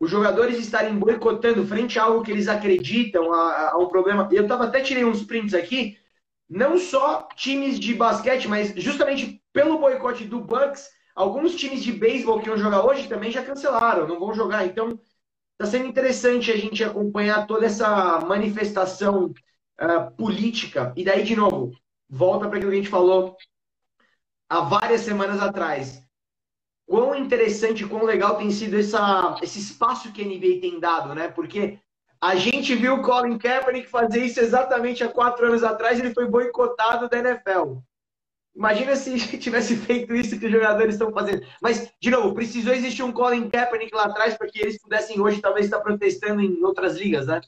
[0.00, 4.28] os jogadores estarem boicotando frente a algo que eles acreditam, a, a um problema.
[4.32, 5.96] Eu tava até tirei uns prints aqui,
[6.48, 12.40] não só times de basquete, mas justamente pelo boicote do Bucks, Alguns times de beisebol
[12.40, 14.66] que iam jogar hoje também já cancelaram, não vão jogar.
[14.66, 14.98] Então,
[15.52, 19.26] está sendo interessante a gente acompanhar toda essa manifestação
[19.80, 20.92] uh, política.
[20.96, 21.72] E daí, de novo,
[22.08, 23.36] volta para aquilo que a gente falou
[24.48, 26.03] há várias semanas atrás.
[26.86, 31.28] Quão interessante, quão legal tem sido essa, esse espaço que a NBA tem dado, né?
[31.28, 31.78] Porque
[32.20, 36.26] a gente viu o Colin Kaepernick fazer isso exatamente há quatro anos atrás, ele foi
[36.26, 37.78] boicotado da NFL.
[38.54, 41.46] Imagina se tivesse feito isso que os jogadores estão fazendo.
[41.60, 45.40] Mas, de novo, precisou existir um Colin Kaepernick lá atrás para que eles pudessem hoje
[45.40, 47.40] talvez estar protestando em outras ligas, né?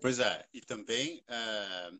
[0.00, 1.90] Pois é, e também, é,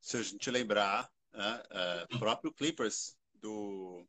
[0.00, 4.06] se a gente lembrar, né, é, o próprio Clippers, do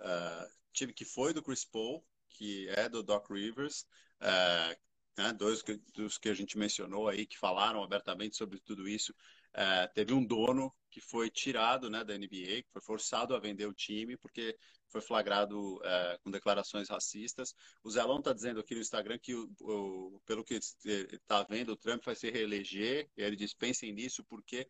[0.00, 3.86] é, time que foi do Chris Paul, que é do Doc Rivers,
[4.20, 4.78] é,
[5.16, 5.62] né, dois
[5.94, 9.14] dos que a gente mencionou aí, que falaram abertamente sobre tudo isso,
[9.54, 13.66] é, teve um dono que foi tirado né, da NBA, que foi forçado a vender
[13.66, 14.56] o time porque
[14.88, 17.54] foi flagrado é, com declarações racistas.
[17.82, 21.76] O Zelão está dizendo aqui no Instagram que, o, o, pelo que está vendo, o
[21.76, 23.08] Trump vai se reeleger.
[23.16, 24.68] Ele diz: pensem nisso, porque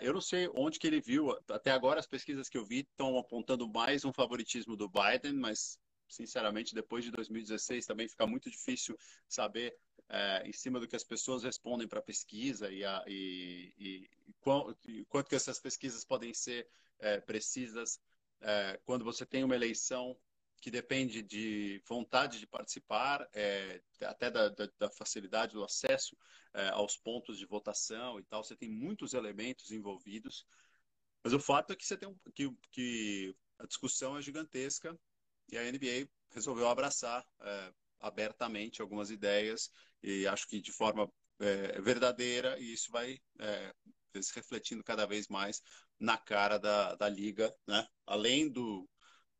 [0.00, 1.30] eu não sei onde que ele viu.
[1.48, 5.78] Até agora, as pesquisas que eu vi estão apontando mais um favoritismo do Biden, mas
[6.08, 8.96] sinceramente, depois de 2016 também fica muito difícil
[9.28, 9.76] saber
[10.08, 14.10] é, em cima do que as pessoas respondem para a pesquisa e, a, e, e,
[14.86, 16.68] e, quanto que essas pesquisas podem ser
[16.98, 18.00] é, precisas
[18.40, 20.16] é, quando você tem uma eleição
[20.64, 26.16] que depende de vontade de participar, é, até da, da, da, facilidade do acesso
[26.54, 28.42] é, aos pontos de votação e tal.
[28.42, 30.46] Você tem muitos elementos envolvidos,
[31.22, 34.98] mas o fato é que você tem um, que, que a discussão é gigantesca
[35.52, 39.70] e a NBA resolveu abraçar é, abertamente algumas ideias
[40.02, 43.74] e acho que de forma é, verdadeira e isso vai é,
[44.18, 45.60] se refletindo cada vez mais
[46.00, 47.86] na cara da, da liga, né?
[48.06, 48.88] Além do,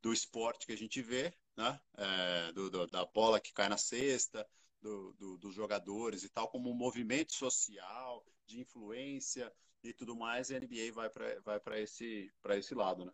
[0.05, 1.81] do esporte que a gente vê, né?
[1.97, 4.47] É, do, do, da bola que cai na cesta,
[4.83, 9.51] do, do, dos jogadores e tal, como um movimento social, de influência
[9.83, 13.13] e tudo mais, a NBA vai para vai esse, esse lado, né?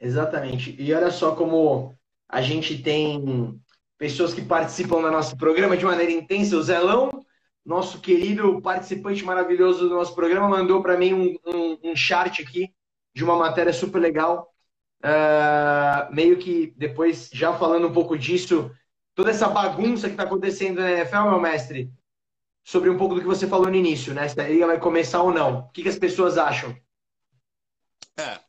[0.00, 0.74] Exatamente.
[0.76, 1.96] E olha só como
[2.28, 3.62] a gente tem
[3.96, 6.56] pessoas que participam do nosso programa de maneira intensa.
[6.56, 7.10] O Zelão,
[7.64, 12.74] nosso querido participante maravilhoso do nosso programa, mandou para mim um, um, um, chart aqui
[13.14, 14.52] de uma matéria super legal.
[15.04, 18.74] Uh, meio que depois, já falando um pouco disso,
[19.14, 21.92] toda essa bagunça que está acontecendo na NFL, meu mestre,
[22.64, 24.26] sobre um pouco do que você falou no início, né?
[24.26, 25.58] Se a liga vai começar ou não.
[25.58, 26.74] O que, que as pessoas acham?
[28.16, 28.40] É,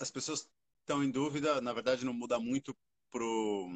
[0.00, 2.76] as pessoas estão em dúvida, na verdade, não muda muito
[3.10, 3.70] pro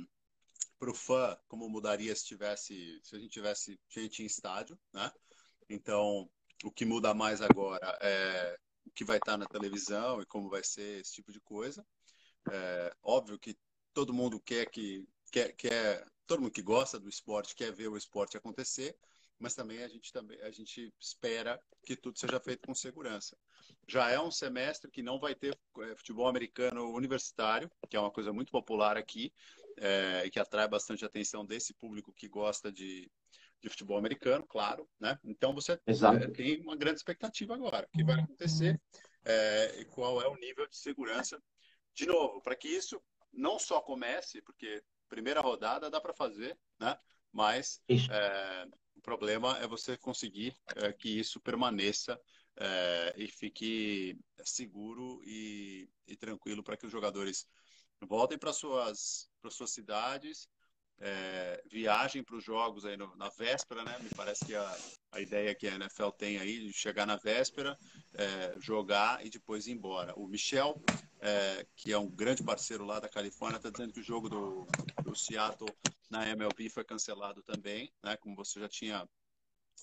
[0.78, 5.10] para o fã como mudaria se tivesse se a gente tivesse gente em estádio, né?
[5.68, 6.28] Então
[6.64, 10.64] o que muda mais agora é o que vai estar na televisão e como vai
[10.64, 11.86] ser esse tipo de coisa.
[12.50, 13.56] É, óbvio que
[13.92, 17.96] todo mundo quer que quer, quer todo mundo que gosta do esporte quer ver o
[17.96, 18.96] esporte acontecer,
[19.38, 23.36] mas também a gente também a gente espera que tudo seja feito com segurança.
[23.86, 28.10] Já é um semestre que não vai ter é, futebol americano universitário, que é uma
[28.10, 29.32] coisa muito popular aqui
[29.76, 33.10] é, e que atrai bastante a atenção desse público que gosta de,
[33.60, 35.18] de futebol americano, claro, né?
[35.24, 38.80] Então você é, tem uma grande expectativa agora, o que vai acontecer
[39.24, 41.42] é, e qual é o nível de segurança.
[41.94, 43.00] De novo, para que isso
[43.32, 46.96] não só comece, porque primeira rodada dá para fazer, né?
[47.32, 48.66] Mas é,
[48.96, 52.18] o problema é você conseguir é, que isso permaneça
[52.56, 57.46] é, e fique seguro e, e tranquilo para que os jogadores
[58.00, 60.48] voltem para suas para suas cidades,
[61.00, 63.98] é, viajem para os jogos aí no, na véspera, né?
[64.00, 64.78] Me parece que a,
[65.12, 67.78] a ideia que a NFL tem aí de chegar na véspera,
[68.14, 70.12] é, jogar e depois ir embora.
[70.16, 70.80] O Michel,
[71.20, 74.66] é, que é um grande parceiro lá da Califórnia, está dizendo que o jogo do,
[75.04, 75.70] do Seattle
[76.10, 78.16] na MLB foi cancelado também, né?
[78.16, 79.08] Como você já tinha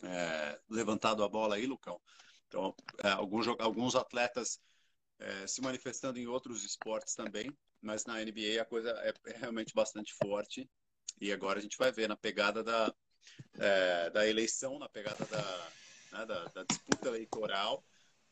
[0.03, 1.99] é, levantado a bola aí, Lucão.
[2.47, 4.59] Então, é, alguns, alguns atletas
[5.19, 7.49] é, se manifestando em outros esportes também,
[7.81, 10.69] mas na NBA a coisa é, realmente bastante forte.
[11.19, 12.93] E agora a gente vai ver na pegada da,
[13.57, 15.71] é, da eleição, na pegada da,
[16.11, 17.83] né, da, da, disputa eleitoral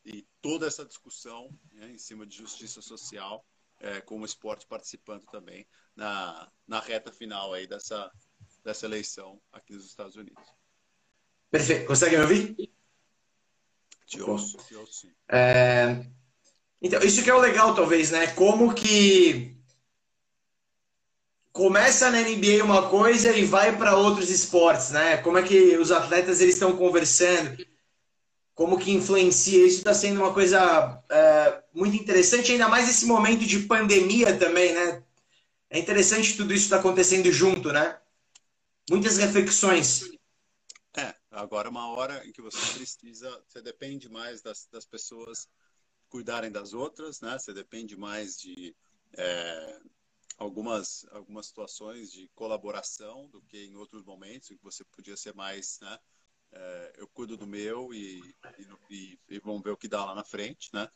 [0.05, 3.45] e toda essa discussão né, em cima de justiça social,
[3.79, 8.11] é, com o esporte participando também na, na reta final aí dessa,
[8.63, 10.43] dessa eleição aqui nos Estados Unidos.
[11.49, 11.85] Perfeito.
[11.85, 12.55] Consegue me ouvir?
[14.05, 15.11] Te ouço, te ouço sim.
[15.29, 16.05] É...
[16.81, 18.27] Então, isso que é o legal, talvez, né?
[18.33, 19.57] Como que
[21.53, 25.17] começa na NBA uma coisa e vai para outros esportes, né?
[25.17, 27.63] Como é que os atletas eles estão conversando?
[28.55, 29.65] Como que influencia?
[29.65, 34.73] Isso está sendo uma coisa é, muito interessante, ainda mais nesse momento de pandemia também,
[34.73, 35.03] né?
[35.69, 37.99] É interessante tudo isso está acontecendo junto, né?
[38.89, 40.09] Muitas reflexões.
[40.97, 45.47] É, agora é uma hora em que você precisa, você depende mais das, das pessoas
[46.09, 47.37] cuidarem das outras, né?
[47.37, 48.75] Você depende mais de
[49.15, 49.79] é,
[50.37, 55.33] algumas algumas situações de colaboração do que em outros momentos em que você podia ser
[55.33, 55.99] mais, né?
[56.55, 58.21] É, eu cuido do meu e,
[58.89, 60.87] e, e, vamos ver o que dá lá na frente, né?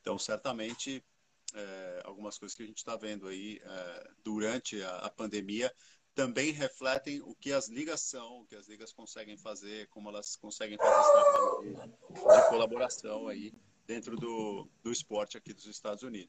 [0.00, 1.04] Então, certamente,
[1.52, 5.74] é, algumas coisas que a gente está vendo aí é, durante a, a, pandemia
[6.14, 10.36] também refletem o que as ligas são, o que as ligas conseguem fazer, como elas
[10.36, 13.52] conseguem fazer trabalho de, de colaboração aí
[13.86, 16.28] dentro do, do esporte aqui dos Estados Unidos.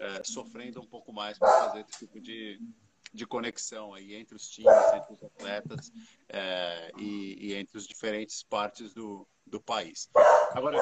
[0.00, 2.60] É, sofrendo um pouco mais para fazer esse tipo de,
[3.12, 5.92] de conexão aí entre os times, entre os atletas
[6.28, 10.08] é, e, e, entre as diferentes partes do, do país.
[10.52, 10.78] Agora,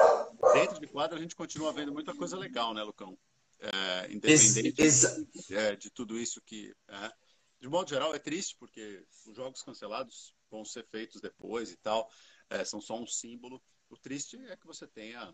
[0.53, 3.17] dentro de quadra, a gente continua vendo muita coisa legal, né, Lucão?
[3.59, 6.73] É, independente é, de tudo isso que.
[6.87, 7.11] É,
[7.59, 12.07] de modo geral, é triste, porque os jogos cancelados vão ser feitos depois e tal,
[12.49, 13.61] é, são só um símbolo.
[13.89, 15.33] O triste é que você tenha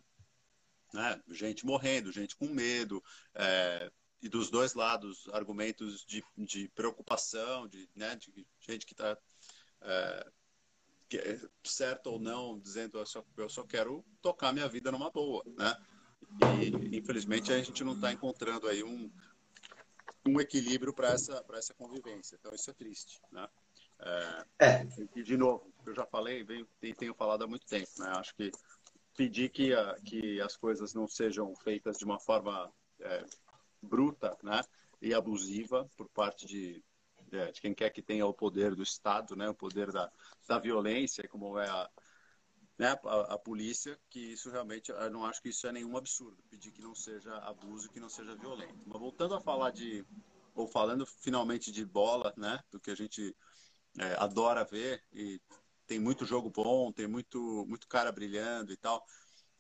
[0.94, 7.68] né, gente morrendo, gente com medo, é, e dos dois lados argumentos de, de preocupação,
[7.68, 9.18] de, né, de gente que está
[9.82, 10.32] é,
[11.14, 15.44] é, certo ou não, dizendo eu só, eu só quero tocar minha vida numa boa,
[15.58, 15.76] né?
[16.62, 19.12] E infelizmente a gente não está encontrando aí um,
[20.26, 22.38] um equilíbrio para essa, essa convivência.
[22.40, 23.48] Então isso é triste, né?
[24.00, 24.88] É, é.
[25.16, 28.12] E, de novo, eu já falei venho, e tenho falado há muito tempo, né?
[28.16, 28.52] Acho que
[29.16, 33.26] pedir que, a, que as coisas não sejam feitas de uma forma é,
[33.82, 34.62] bruta né?
[35.02, 36.84] e abusiva por parte de,
[37.28, 39.50] de, de, quem quer que tenha o poder do Estado, né?
[39.50, 40.12] o poder da,
[40.48, 41.90] da violência, como é a,
[42.78, 42.98] né?
[43.06, 46.72] a, a polícia, que isso realmente, eu não acho que isso é nenhum absurdo, pedir
[46.72, 48.80] que não seja abuso, que não seja violento.
[48.86, 50.06] Mas voltando a falar de,
[50.56, 52.60] ou falando finalmente de bola, né?
[52.72, 53.36] do que a gente
[54.00, 55.42] é, adora ver e
[55.92, 59.06] tem muito jogo bom, tem muito, muito cara brilhando e tal.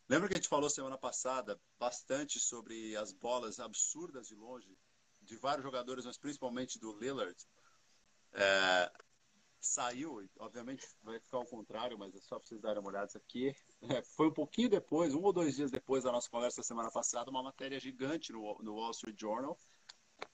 [0.07, 4.77] Lembra que a gente falou semana passada bastante sobre as bolas absurdas de longe
[5.21, 7.35] de vários jogadores, mas principalmente do Lillard?
[8.31, 8.89] É,
[9.59, 13.53] saiu, obviamente vai ficar ao contrário, mas é só para vocês darem uma olhada aqui.
[13.89, 17.29] É, foi um pouquinho depois, um ou dois dias depois da nossa conversa semana passada,
[17.29, 19.59] uma matéria gigante no, no Wall Street Journal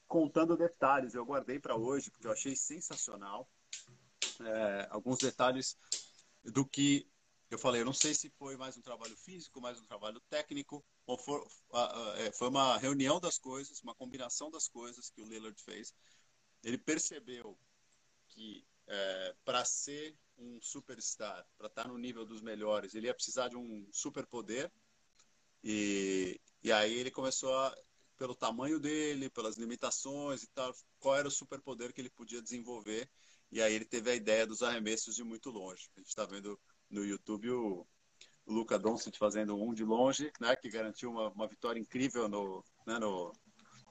[0.07, 1.15] contando detalhes.
[1.15, 3.49] Eu guardei para hoje porque eu achei sensacional
[4.41, 5.77] é, alguns detalhes
[6.47, 7.07] do que
[7.49, 10.83] eu falei, eu não sei se foi mais um trabalho físico, mais um trabalho técnico,
[11.05, 15.57] ou for, uh, foi uma reunião das coisas, uma combinação das coisas que o Lillard
[15.63, 15.93] fez.
[16.63, 17.57] Ele percebeu
[18.27, 23.13] que é, para ser um superstar, para estar tá no nível dos melhores, ele ia
[23.13, 24.71] precisar de um superpoder.
[25.63, 27.75] E, e aí ele começou a,
[28.17, 33.09] pelo tamanho dele, pelas limitações e tal, qual era o superpoder que ele podia desenvolver.
[33.51, 35.89] E aí ele teve a ideia dos arremessos de muito longe.
[35.95, 37.87] A gente está vendo no YouTube o,
[38.47, 42.97] Luca Doncic fazendo um de longe, né, que garantiu uma, uma vitória incrível no, né,
[42.97, 43.33] no,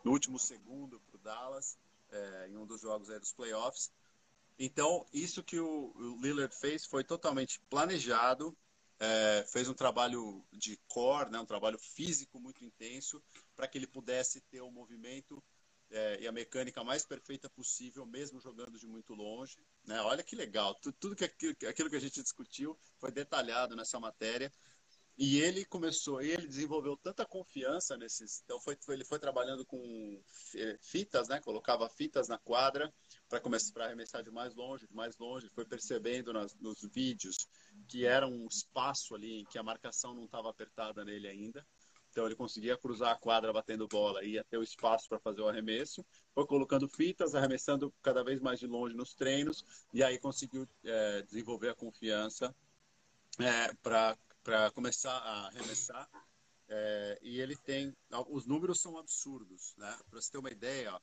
[0.02, 1.78] no, último segundo para o Dallas,
[2.10, 3.92] é, em um dos jogos dos playoffs.
[4.58, 8.56] Então, isso que o, Lillard fez foi totalmente planejado,
[8.98, 13.22] é, fez um trabalho de core, né, um trabalho físico muito intenso,
[13.54, 15.44] para que ele pudesse ter um movimento
[15.90, 19.56] é, e a mecânica mais perfeita possível, mesmo jogando de muito longe.
[19.84, 20.00] Né?
[20.02, 21.24] Olha que legal, tudo, tudo que
[21.66, 24.52] aquilo que a gente discutiu foi detalhado nessa matéria.
[25.18, 28.42] E ele começou, ele desenvolveu tanta confiança nesses.
[28.44, 30.22] Então, foi, foi ele foi trabalhando com
[30.54, 31.40] é, fitas, né?
[31.40, 32.92] Colocava fitas na quadra
[33.26, 35.48] para começar para arremessar de mais longe, de mais longe.
[35.54, 37.48] Foi percebendo nas, nos vídeos
[37.88, 41.66] que era um espaço ali que a marcação não estava apertada nele ainda.
[42.16, 45.48] Então ele conseguia cruzar a quadra batendo bola, ia ter o espaço para fazer o
[45.50, 46.02] arremesso.
[46.34, 51.20] Foi colocando fitas, arremessando cada vez mais de longe nos treinos, e aí conseguiu é,
[51.20, 52.56] desenvolver a confiança
[53.38, 56.08] é, para começar a arremessar.
[56.70, 57.94] É, e ele tem.
[58.30, 59.94] Os números são absurdos, né?
[60.08, 60.98] Para você ter uma ideia,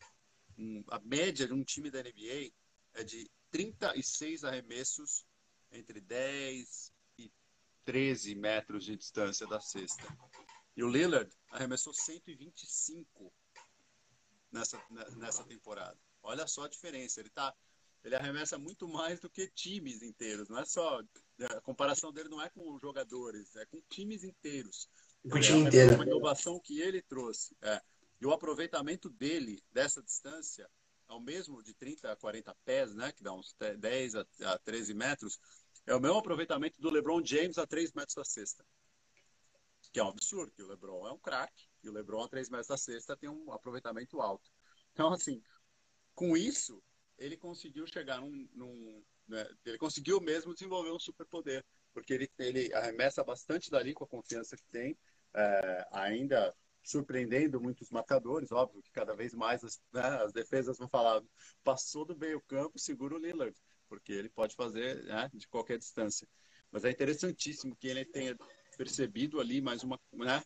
[0.89, 2.52] a média de um time da NBA
[2.95, 5.23] é de 36 arremessos
[5.71, 7.32] entre 10 e
[7.86, 10.08] 13 metros de distância da cesta.
[10.75, 13.31] E o Lillard arremessou 125
[14.51, 14.81] nessa,
[15.15, 15.97] nessa temporada.
[16.21, 17.19] Olha só a diferença.
[17.19, 17.53] Ele tá,
[18.03, 20.49] ele arremessa muito mais do que times inteiros.
[20.49, 20.99] Não é só
[21.41, 24.89] a comparação dele não é com jogadores, é com times inteiros.
[25.29, 25.95] Com o time inteiro.
[25.95, 27.55] Uma inovação que ele trouxe.
[27.62, 27.81] É.
[28.19, 30.69] E o aproveitamento dele dessa distância,
[31.07, 35.39] ao mesmo de 30 a 40 pés, né, que dá uns 10 a 13 metros,
[35.86, 38.65] é o mesmo aproveitamento do LeBron James a 3 metros da cesta
[39.93, 42.49] que é um absurdo, que o LeBron é um craque, e o LeBron a três
[42.49, 44.49] metros da cesta tem um aproveitamento alto.
[44.91, 45.41] Então, assim,
[46.15, 46.82] com isso,
[47.17, 48.49] ele conseguiu chegar num...
[48.53, 54.03] num né, ele conseguiu mesmo desenvolver um superpoder, porque ele, ele arremessa bastante dali com
[54.03, 54.97] a confiança que tem,
[55.34, 56.53] é, ainda
[56.84, 61.23] surpreendendo muitos marcadores, óbvio que cada vez mais as, né, as defesas vão falar,
[61.63, 63.56] passou do meio campo, segura o Lillard,
[63.88, 66.27] porque ele pode fazer né, de qualquer distância.
[66.71, 68.36] Mas é interessantíssimo que ele tenha
[68.77, 70.43] percebido ali mais uma, né,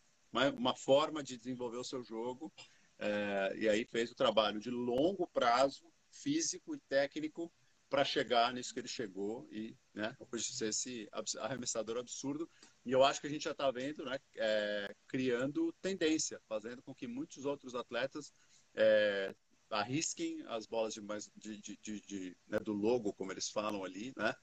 [0.57, 2.51] uma forma de desenvolver o seu jogo.
[2.99, 7.51] É, e aí fez o trabalho de longo prazo, físico e técnico,
[7.89, 11.09] para chegar nisso que ele chegou e né, hoje ser esse
[11.39, 12.49] arremessador absurdo.
[12.85, 16.93] E eu acho que a gente já está vendo, né, é, criando tendência, fazendo com
[16.93, 18.33] que muitos outros atletas
[18.75, 19.33] é,
[19.69, 23.83] arrisquem as bolas de mais de, de, de, de né, do logo, como eles falam
[23.83, 24.33] ali, né,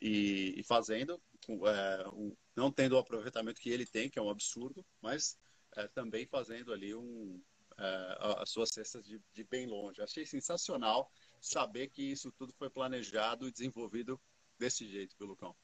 [0.00, 2.04] e, e fazendo, é,
[2.58, 5.38] não tendo o aproveitamento que ele tem, que é um absurdo, mas
[5.76, 7.40] é, também fazendo ali um,
[7.78, 10.02] é, as suas cestas de, de, bem longe.
[10.02, 11.08] Achei sensacional
[11.40, 14.20] saber que isso tudo foi planejado e desenvolvido
[14.58, 15.54] desse jeito pelo Cão.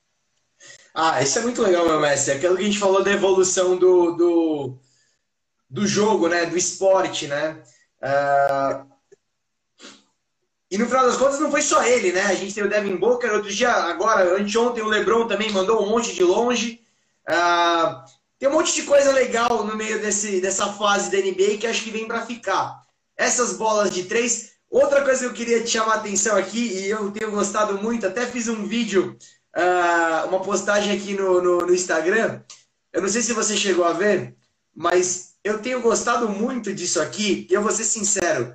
[0.94, 2.34] Ah, isso é muito legal, meu mestre.
[2.34, 4.78] Aquilo que a gente falou da evolução do, do,
[5.68, 6.46] do jogo, né?
[6.46, 7.60] Do esporte, né?
[7.98, 8.88] Uh,
[10.70, 12.22] e no final das contas não foi só ele, né?
[12.22, 15.90] A gente tem o Devin Booker, outro dia, agora, anteontem o LeBron também mandou um
[15.90, 16.83] monte de longe.
[17.28, 18.04] Uh,
[18.38, 21.82] tem um monte de coisa legal no meio desse, dessa fase da NBA que acho
[21.82, 22.82] que vem para ficar.
[23.16, 24.52] Essas bolas de três.
[24.70, 28.06] Outra coisa que eu queria te chamar a atenção aqui, e eu tenho gostado muito,
[28.06, 29.16] até fiz um vídeo,
[29.56, 32.40] uh, uma postagem aqui no, no, no Instagram.
[32.92, 34.34] Eu não sei se você chegou a ver,
[34.74, 38.54] mas eu tenho gostado muito disso aqui, eu vou ser sincero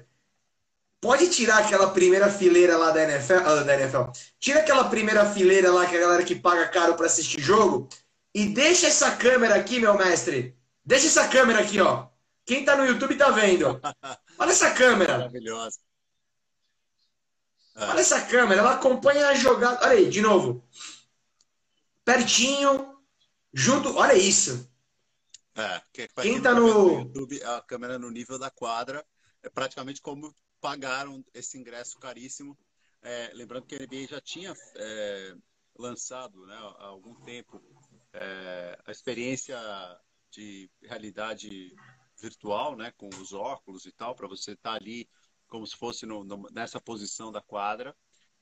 [1.01, 4.11] Pode tirar aquela primeira fileira lá da NFL, ah, da NFL.
[4.37, 7.87] Tira aquela primeira fileira lá que a galera que paga caro para assistir jogo
[8.33, 10.57] e deixa essa câmera aqui, meu mestre.
[10.85, 12.07] Deixa essa câmera aqui, ó.
[12.45, 13.79] Quem tá no YouTube tá vendo.
[14.37, 15.17] Olha essa câmera.
[15.19, 15.79] Maravilhosa.
[17.75, 19.79] Olha essa câmera, ela acompanha a jogada.
[19.85, 20.67] Olha aí, de novo.
[22.03, 22.97] Pertinho,
[23.53, 23.95] junto.
[23.95, 24.69] Olha isso.
[25.55, 27.01] É, que, quem tá no...
[27.01, 29.05] YouTube, a câmera no nível da quadra
[29.41, 32.57] é praticamente como pagaram esse ingresso caríssimo.
[33.01, 35.35] É, lembrando que a NBA já tinha é,
[35.77, 37.61] lançado né, há algum tempo
[38.13, 39.57] é, a experiência
[40.31, 41.75] de realidade
[42.19, 45.09] virtual, né, com os óculos e tal, para você estar tá ali
[45.47, 47.95] como se fosse no, no, nessa posição da quadra.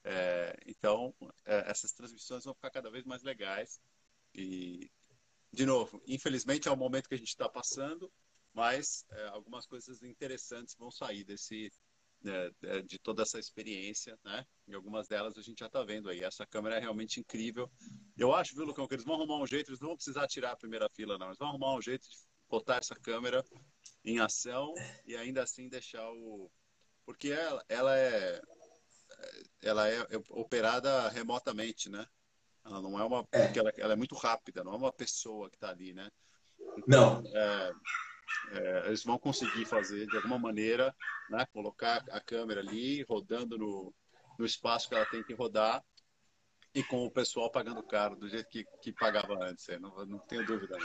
[0.04, 1.14] É, então,
[1.46, 3.80] é, essas transmissões vão ficar cada vez mais legais.
[4.34, 4.90] e,
[5.52, 8.12] de novo, infelizmente é o momento que a gente está passando,
[8.54, 11.72] mas é, algumas coisas interessantes vão sair desse
[12.86, 14.46] de toda essa experiência, né?
[14.68, 16.24] E algumas delas a gente já está vendo aí.
[16.24, 17.72] Essa câmera é realmente incrível.
[18.18, 20.52] Eu acho, viu, Lucão, que eles vão arrumar um jeito, eles não vão precisar tirar
[20.52, 21.28] a primeira fila, não.
[21.28, 22.18] Eles vão arrumar um jeito de
[22.50, 23.44] botar essa câmera
[24.04, 24.74] em ação
[25.06, 26.50] e ainda assim deixar o.
[27.06, 28.42] Porque ela, ela é.
[29.62, 32.06] Ela é operada remotamente, né?
[32.66, 33.28] Ela não é uma.
[33.32, 33.58] É.
[33.58, 36.10] Ela, ela, é muito rápida, não é uma pessoa que está ali, né?
[36.78, 37.36] Então, não.
[37.36, 37.74] É,
[38.52, 40.94] é, eles vão conseguir fazer de alguma maneira,
[41.30, 43.94] né, colocar a câmera ali rodando no,
[44.38, 45.84] no espaço que ela tem que rodar
[46.74, 50.46] e com o pessoal pagando caro do jeito que, que pagava antes, não, não tenho
[50.46, 50.78] dúvida.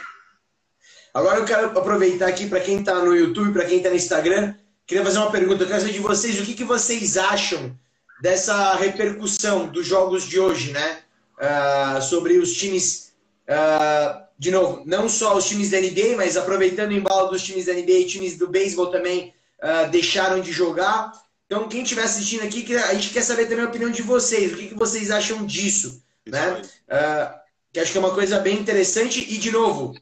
[1.15, 4.55] Agora eu quero aproveitar aqui para quem está no YouTube, para quem está no Instagram,
[4.87, 5.63] queria fazer uma pergunta.
[5.63, 7.79] Eu quero saber de vocês o que, que vocês acham
[8.21, 11.03] dessa repercussão dos jogos de hoje, né?
[11.39, 13.13] Uh, sobre os times
[13.49, 17.67] uh, de novo, não só os times da NBA, mas aproveitando o embalo dos times
[17.67, 19.33] da NBA e times do beisebol também
[19.63, 21.13] uh, deixaram de jogar.
[21.47, 24.53] Então, quem estiver assistindo aqui, a gente quer saber também a opinião de vocês.
[24.53, 26.03] O que, que vocês acham disso?
[26.27, 26.61] né?
[26.89, 27.41] Uh,
[27.73, 29.21] que acho que é uma coisa bem interessante.
[29.33, 29.95] E, de novo,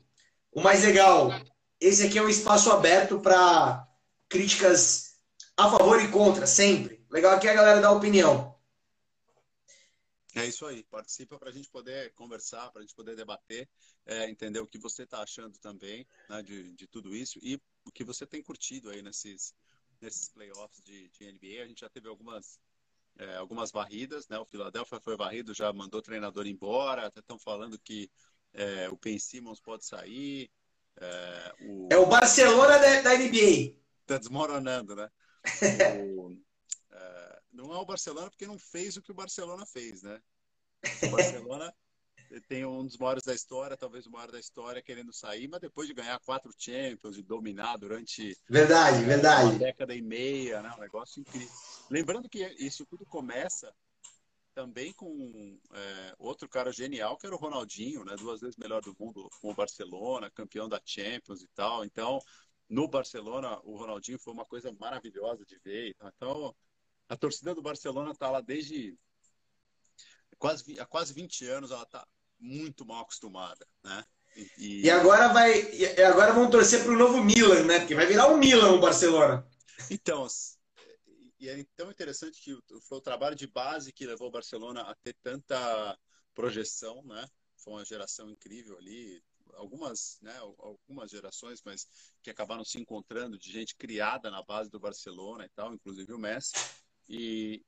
[0.51, 1.31] o mais legal,
[1.79, 3.87] esse aqui é um espaço aberto para
[4.27, 5.11] críticas
[5.55, 7.05] a favor e contra, sempre.
[7.11, 8.55] Legal aqui é a galera dar opinião.
[10.35, 13.69] É isso aí, participa para a gente poder conversar, para a gente poder debater,
[14.07, 17.91] é, entender o que você está achando também né, de, de tudo isso e o
[17.91, 19.55] que você tem curtido aí nesses,
[20.01, 21.65] nesses playoffs de, de NBA.
[21.65, 22.61] A gente já teve algumas,
[23.19, 24.39] é, algumas varridas, né?
[24.39, 28.09] O Philadelphia foi varrido, já mandou o treinador embora, até estão falando que
[28.53, 30.49] é, o Ben Simmons pode sair.
[30.97, 33.75] É, o, é o Barcelona da, da NBA.
[34.03, 35.11] Está desmoronando, né?
[36.01, 36.37] o,
[37.53, 40.21] não é o Barcelona porque não fez o que o Barcelona fez, né?
[41.03, 41.75] O Barcelona
[42.49, 45.89] tem um dos maiores da história, talvez o maior da história, querendo sair, mas depois
[45.89, 49.51] de ganhar quatro Champions e dominar durante verdade, verdade.
[49.51, 50.73] uma década e meia, né?
[50.77, 51.51] um negócio incrível.
[51.91, 53.75] Lembrando que isso tudo começa
[54.55, 58.15] também com é, outro cara genial, que era o Ronaldinho, né?
[58.17, 61.85] duas vezes melhor do mundo com o Barcelona, campeão da Champions e tal.
[61.85, 62.21] Então,
[62.69, 65.97] no Barcelona, o Ronaldinho foi uma coisa maravilhosa de ver.
[66.01, 66.55] Então,
[67.11, 68.97] a torcida do Barcelona está lá desde
[70.39, 72.07] quase, há quase 20 anos, ela está
[72.39, 74.05] muito mal acostumada, né?
[74.57, 77.81] E, e agora vai, e agora vão torcer para o novo Milan, né?
[77.81, 79.45] Porque vai virar um Milan o Barcelona.
[79.91, 80.25] Então,
[81.41, 84.95] e é tão interessante que foi o trabalho de base que levou o Barcelona a
[84.95, 85.99] ter tanta
[86.33, 87.27] projeção, né?
[87.57, 89.21] Foi uma geração incrível ali,
[89.55, 91.89] algumas, né, algumas gerações, mas
[92.23, 96.19] que acabaram se encontrando de gente criada na base do Barcelona e tal, inclusive o
[96.19, 96.53] Messi
[97.11, 97.65] e,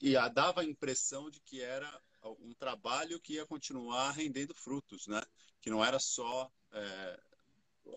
[0.00, 2.00] e, a dava a impressão de que era
[2.38, 5.20] um trabalho que ia continuar rendendo frutos, né?
[5.60, 7.20] Que não era só é,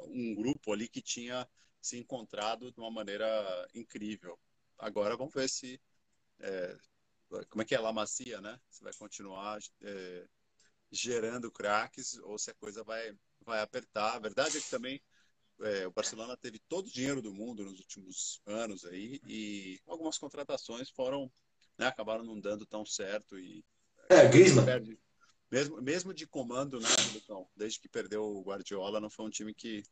[0.07, 1.47] um grupo ali que tinha
[1.79, 3.27] se encontrado de uma maneira
[3.75, 4.39] incrível.
[4.79, 5.79] Agora vamos ver se
[6.39, 6.75] é,
[7.49, 8.59] como é que é La Macia, né?
[8.69, 10.27] Se vai continuar é,
[10.91, 14.15] gerando craques ou se a coisa vai vai apertar.
[14.15, 15.01] A verdade é que também
[15.61, 20.17] é, o Barcelona teve todo o dinheiro do mundo nos últimos anos aí e algumas
[20.17, 21.31] contratações foram
[21.77, 23.63] né, acabaram não dando tão certo e
[24.09, 24.97] é Griezmann
[25.49, 29.53] mesmo mesmo de comando né Lucão, desde que perdeu o Guardiola não foi um time
[29.53, 29.83] que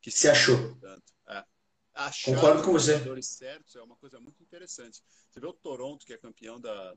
[0.00, 1.44] que se, se achou tanto é.
[1.96, 3.22] Achar Concordo com você.
[3.22, 5.02] certos é uma coisa muito interessante.
[5.30, 6.94] Você vê o Toronto, que é campeão da,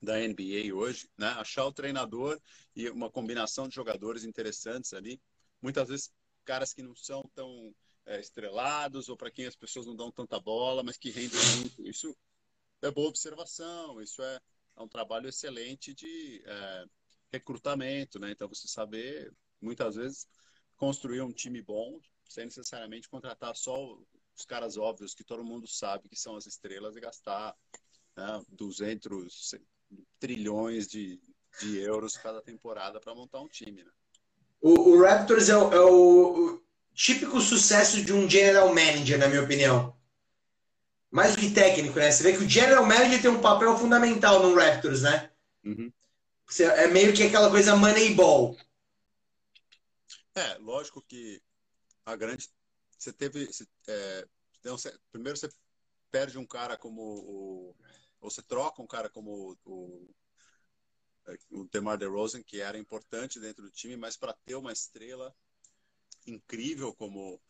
[0.00, 1.28] da NBA hoje, né?
[1.36, 2.40] Achar o treinador
[2.74, 5.20] e uma combinação de jogadores interessantes ali.
[5.60, 6.10] Muitas vezes
[6.42, 7.74] caras que não são tão
[8.06, 11.86] é, estrelados ou para quem as pessoas não dão tanta bola, mas que rendem muito.
[11.86, 12.16] Isso
[12.82, 14.40] é boa observação, isso é,
[14.76, 16.84] é um trabalho excelente de é,
[17.32, 18.30] recrutamento, né?
[18.30, 20.26] Então você saber muitas vezes
[20.76, 23.98] construir um time bom sem necessariamente contratar só
[24.36, 27.54] os caras óbvios que todo mundo sabe que são as estrelas e gastar
[28.16, 29.54] né, 200
[30.18, 31.20] trilhões de,
[31.60, 33.92] de euros cada temporada para montar um time, né?
[34.62, 36.62] O, o Raptors é, o, é o,
[36.94, 39.94] típico sucesso de um general manager, na minha opinião.
[41.10, 42.10] Mais do que técnico, né?
[42.10, 45.30] Você vê que o general manager tem um papel fundamental no Raptors, né?
[45.64, 45.92] Uhum.
[46.60, 48.56] É meio que aquela coisa moneyball.
[50.34, 51.42] É, lógico que
[52.06, 52.48] a grande.
[52.96, 53.50] Você teve.
[53.88, 54.26] É,
[55.10, 55.50] primeiro você
[56.10, 57.76] perde um cara como o.
[58.20, 60.14] Ou você troca um cara como o, o
[61.70, 65.34] DeMar DeRozan, que era importante dentro do time, mas para ter uma estrela
[66.26, 67.40] incrível como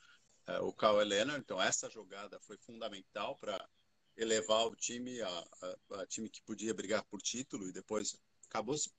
[0.46, 3.68] é, o Kawhi Leonard, então essa jogada foi fundamental para
[4.16, 7.68] elevar o time a, a, a, time que podia brigar por título.
[7.68, 8.16] E depois
[8.48, 8.90] acabou se,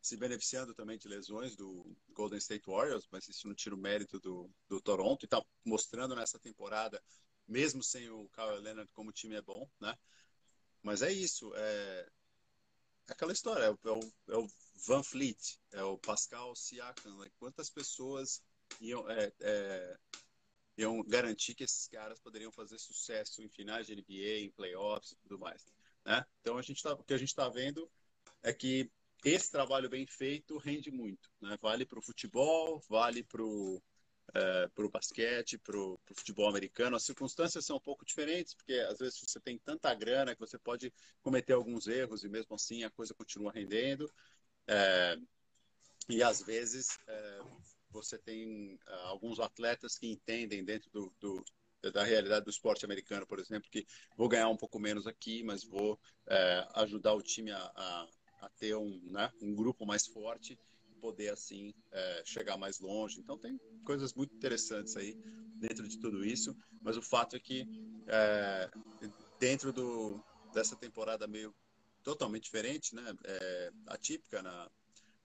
[0.00, 4.18] se beneficiando também de lesões do Golden State Warriors, mas isso não tira o mérito
[4.18, 5.24] do, do Toronto.
[5.24, 7.02] E está mostrando nessa temporada,
[7.46, 9.96] mesmo sem o Kawhi Leonard, como o time é bom, né?
[10.82, 12.08] Mas é isso, é
[13.08, 14.46] aquela história, é o, é o, é o
[14.86, 17.30] Van Fleet, é o Pascal Siakam, né?
[17.38, 18.42] quantas pessoas
[18.80, 19.98] iam, é, é,
[20.78, 25.16] iam garantir que esses caras poderiam fazer sucesso em finais de NBA, em playoffs e
[25.16, 25.64] tudo mais.
[26.04, 26.24] Né?
[26.40, 27.90] Então a gente tá, o que a gente está vendo
[28.42, 28.90] é que
[29.24, 31.30] esse trabalho bem feito rende muito.
[31.40, 31.56] Né?
[31.60, 33.82] Vale para o futebol, vale para o
[34.34, 36.96] é, para o basquete, para o futebol americano.
[36.96, 40.58] As circunstâncias são um pouco diferentes, porque às vezes você tem tanta grana que você
[40.58, 44.10] pode cometer alguns erros e mesmo assim a coisa continua rendendo.
[44.66, 45.16] É,
[46.08, 47.40] e às vezes é,
[47.90, 51.44] você tem alguns atletas que entendem dentro do, do,
[51.92, 55.64] da realidade do esporte americano, por exemplo, que vou ganhar um pouco menos aqui, mas
[55.64, 58.08] vou é, ajudar o time a, a,
[58.42, 60.58] a, ter um, né, um grupo mais forte
[60.96, 63.20] poder assim é, chegar mais longe.
[63.20, 65.14] Então tem coisas muito interessantes aí
[65.56, 67.66] dentro de tudo isso, mas o fato é que
[68.08, 68.70] é,
[69.38, 70.22] dentro do,
[70.52, 71.54] dessa temporada meio
[72.02, 74.70] totalmente diferente, né, é, atípica na,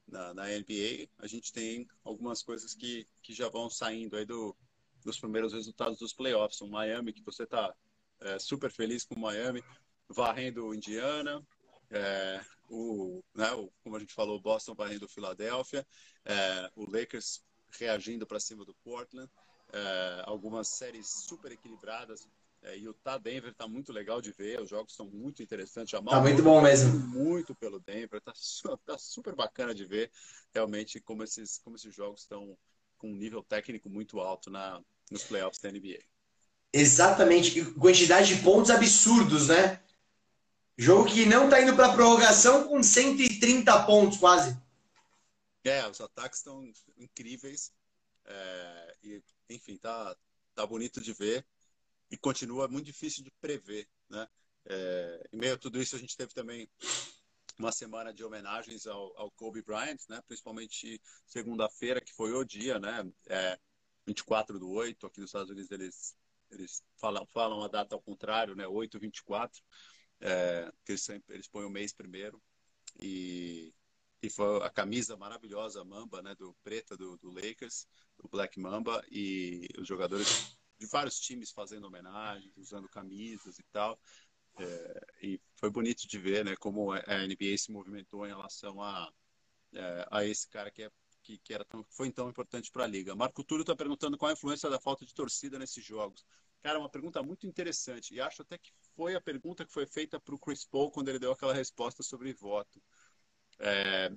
[0.07, 4.55] na, na NBA, a gente tem algumas coisas que, que já vão saindo aí do,
[5.03, 6.59] dos primeiros resultados dos playoffs.
[6.61, 7.73] O Miami, que você está
[8.21, 9.63] é, super feliz com o Miami,
[10.09, 11.45] varrendo Indiana,
[11.91, 15.85] é, o, né, o, como a gente falou, o Boston varrendo o Philadelphia,
[16.25, 17.43] é, o Lakers
[17.79, 19.29] reagindo para cima do Portland,
[19.73, 22.27] é, algumas séries super equilibradas.
[22.63, 25.91] É, Utah Denver tá muito legal de ver, os jogos são muito interessantes.
[25.91, 26.91] Jamal tá muito bom mesmo.
[27.07, 28.33] Muito pelo Denver, tá,
[28.85, 30.11] tá super bacana de ver
[30.53, 32.55] realmente como esses, como esses jogos estão
[32.97, 34.79] com um nível técnico muito alto na,
[35.09, 35.99] nos playoffs da NBA.
[36.71, 39.81] Exatamente, quantidade de pontos absurdos, né?
[40.81, 44.59] Jogo que não tá indo para prorrogação com 130 pontos quase.
[45.63, 46.67] É, os ataques estão
[46.97, 47.71] incríveis.
[48.25, 50.17] É, e, enfim, tá,
[50.55, 51.45] tá bonito de ver
[52.09, 54.27] e continua muito difícil de prever, né?
[54.65, 56.67] É, em meio a tudo isso, a gente teve também
[57.59, 60.19] uma semana de homenagens ao, ao Kobe Bryant, né?
[60.27, 63.07] Principalmente segunda-feira, que foi o dia, né?
[63.27, 63.59] É,
[64.07, 66.15] 24 do 8, aqui nos Estados Unidos eles,
[66.49, 68.65] eles falam, falam a data ao contrário, né?
[68.67, 69.61] 8, 24,
[70.21, 72.41] é, que eles, sempre, eles põem o mês primeiro.
[72.99, 73.73] E,
[74.21, 76.35] e foi a camisa maravilhosa, Mamba, né?
[76.35, 81.85] Do preta do, do Lakers, do Black Mamba, e os jogadores de vários times fazendo
[81.87, 83.99] homenagens, usando camisas e tal.
[84.57, 89.11] É, e foi bonito de ver né, como a NBA se movimentou em relação a,
[89.73, 90.91] é, a esse cara que é
[91.23, 93.15] que, que era tão, foi tão importante para a liga.
[93.15, 96.25] Marco Túlio está perguntando qual a influência da falta de torcida nesses jogos.
[96.61, 98.13] Cara, uma pergunta muito interessante.
[98.13, 101.09] E acho até que foi a pergunta que foi feita para o Chris Paul quando
[101.09, 102.81] ele deu aquela resposta sobre voto.
[103.59, 104.09] É,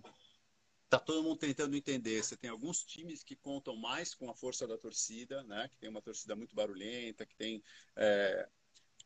[0.88, 2.22] tá todo mundo tentando entender.
[2.22, 5.68] Você tem alguns times que contam mais com a força da torcida, né?
[5.68, 7.62] Que tem uma torcida muito barulhenta, que tem
[7.96, 8.48] é,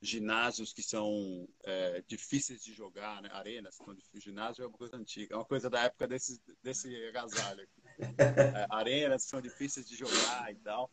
[0.01, 3.29] ginásios que são é, difíceis de jogar, né?
[3.33, 4.23] arenas difíceis.
[4.25, 7.69] Ginásio é uma coisa antiga, é uma coisa da época desse, desse agasalho.
[7.99, 10.91] É, arenas são difíceis de jogar e tal.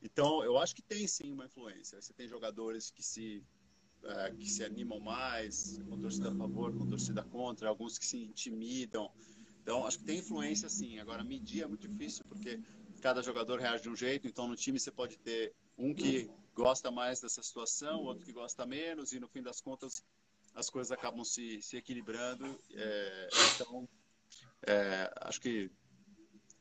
[0.00, 2.00] Então, eu acho que tem sim uma influência.
[2.00, 3.44] Você tem jogadores que se
[4.04, 8.18] é, que se animam mais, com torcida a favor, com torcida contra, alguns que se
[8.18, 9.10] intimidam.
[9.62, 10.98] Então, acho que tem influência sim.
[10.98, 12.60] Agora, medir é muito difícil porque
[13.00, 14.26] cada jogador reage de um jeito.
[14.26, 18.66] Então, no time você pode ter um que gosta mais dessa situação, outro que gosta
[18.66, 20.02] menos, e no fim das contas
[20.54, 22.58] as coisas acabam se, se equilibrando.
[22.72, 23.88] É, então,
[24.66, 25.70] é, acho que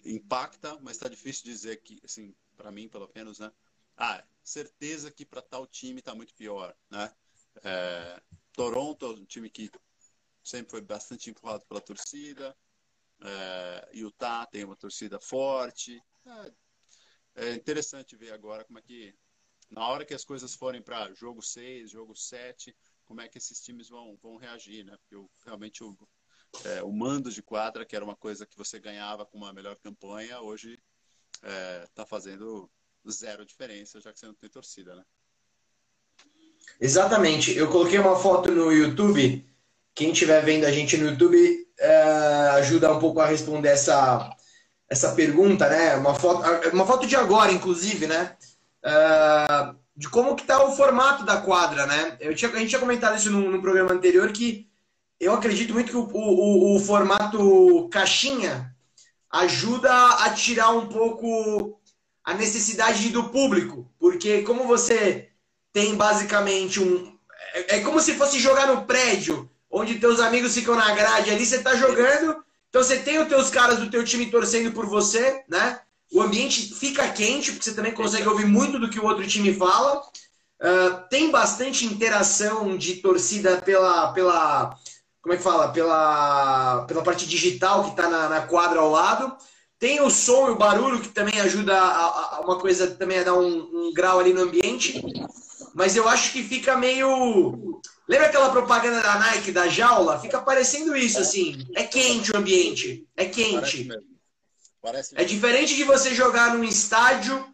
[0.06, 3.52] impacta, mas está difícil dizer que, assim, para mim, pelo menos, né?
[3.96, 7.12] Ah, certeza que para tal time está muito pior, né?
[7.64, 8.22] É,
[8.54, 9.70] Toronto é um time que
[10.44, 12.56] sempre foi bastante empurrado pela torcida.
[13.22, 16.02] É, Utah tem uma torcida forte.
[17.36, 19.16] É, é interessante ver agora como é que
[19.70, 23.62] na hora que as coisas forem para jogo 6, jogo 7, como é que esses
[23.62, 24.96] times vão, vão reagir, né?
[24.98, 25.98] Porque eu, realmente o,
[26.64, 29.78] é, o mando de quadra, que era uma coisa que você ganhava com uma melhor
[29.80, 30.80] campanha, hoje
[31.84, 32.70] está é, fazendo
[33.10, 35.06] zero diferença, já que você não tem torcida, né?
[36.80, 37.56] Exatamente.
[37.56, 39.46] Eu coloquei uma foto no YouTube.
[39.96, 41.94] Quem estiver vendo a gente no YouTube é,
[42.56, 44.30] ajuda um pouco a responder essa,
[44.90, 45.96] essa pergunta, né?
[45.96, 48.36] Uma foto, uma foto de agora, inclusive, né?
[48.88, 52.18] uh, de como que está o formato da quadra, né?
[52.20, 54.68] Eu tinha, a gente tinha comentado isso no, no programa anterior que
[55.20, 58.74] eu acredito muito que o, o, o, formato caixinha
[59.32, 59.92] ajuda
[60.24, 61.80] a tirar um pouco
[62.24, 65.30] a necessidade do público, porque como você
[65.72, 67.18] tem basicamente um
[67.54, 71.46] é, é como se fosse jogar no prédio, onde teus amigos ficam na grade ali,
[71.46, 75.44] você está jogando, Então você tem os teus caras do teu time torcendo por você,
[75.48, 75.80] né?
[76.12, 79.54] O ambiente fica quente, porque você também consegue ouvir muito do que o outro time
[79.54, 80.02] fala.
[80.60, 84.78] Uh, tem bastante interação de torcida pela, pela
[85.22, 85.68] como é que fala?
[85.74, 89.36] Pela, pela parte digital que está na, na, quadra ao lado.
[89.78, 93.24] Tem o som e o barulho que também ajuda a, a uma coisa também a
[93.24, 95.04] dar um, um, grau ali no ambiente.
[95.78, 97.80] Mas eu acho que fica meio.
[98.08, 100.20] Lembra aquela propaganda da Nike da jaula?
[100.20, 101.56] Fica parecendo isso, assim.
[101.76, 103.06] É quente o ambiente.
[103.16, 103.86] É quente.
[103.86, 104.08] Parece
[104.82, 107.46] Parece é diferente de você jogar num estádio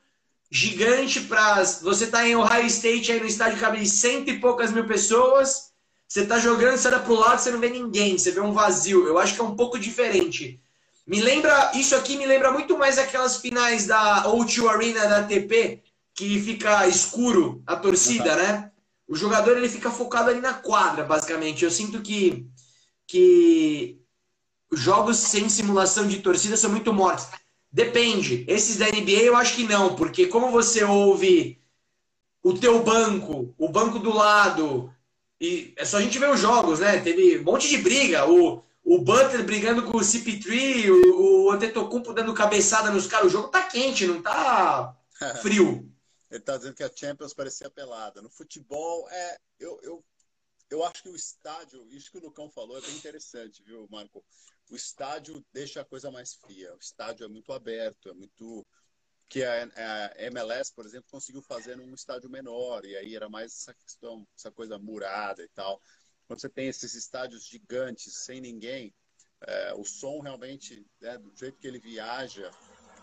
[0.50, 4.88] gigante para você tá em Ohio State aí no estádio cabe cento e poucas mil
[4.88, 5.74] pessoas.
[6.08, 9.06] Você tá jogando, você olha pro lado, você não vê ninguém, você vê um vazio.
[9.06, 10.62] Eu acho que é um pouco diferente.
[11.06, 15.82] Me lembra, isso aqui me lembra muito mais aquelas finais da O2 Arena da ATP,
[16.14, 18.72] que fica escuro a torcida, né?
[19.08, 21.64] O jogador ele fica focado ali na quadra, basicamente.
[21.64, 22.48] Eu sinto que
[23.06, 24.00] que
[24.72, 27.28] jogos sem simulação de torcida são muito mortos.
[27.72, 28.46] Depende.
[28.48, 31.60] Esses da NBA eu acho que não, porque como você ouve
[32.42, 34.94] o teu banco, o banco do lado,
[35.40, 37.00] e é só a gente ver os jogos, né?
[37.00, 38.30] Teve um monte de briga.
[38.30, 43.28] O, o Butler brigando com o CP3, o, o Antetokounmpo dando cabeçada nos caras.
[43.28, 44.96] O jogo tá quente, não tá
[45.42, 45.90] frio.
[46.34, 48.22] Ele tá dizendo que a Champions parecia pelada.
[48.22, 50.06] No futebol, é, eu, eu,
[50.70, 54.26] eu acho que o estádio, isso que o Lucão falou é bem interessante, viu, Marco?
[54.70, 56.74] o estádio deixa a coisa mais fria.
[56.74, 58.66] O estádio é muito aberto, é muito
[59.30, 63.54] que a, a, MLS, por exemplo, conseguiu fazer num estádio menor e aí era mais
[63.54, 65.82] essa questão, essa coisa murada e tal.
[66.28, 68.94] Quando você tem esses estádios gigantes sem ninguém,
[69.42, 72.50] é, o som realmente, né, do jeito que ele viaja,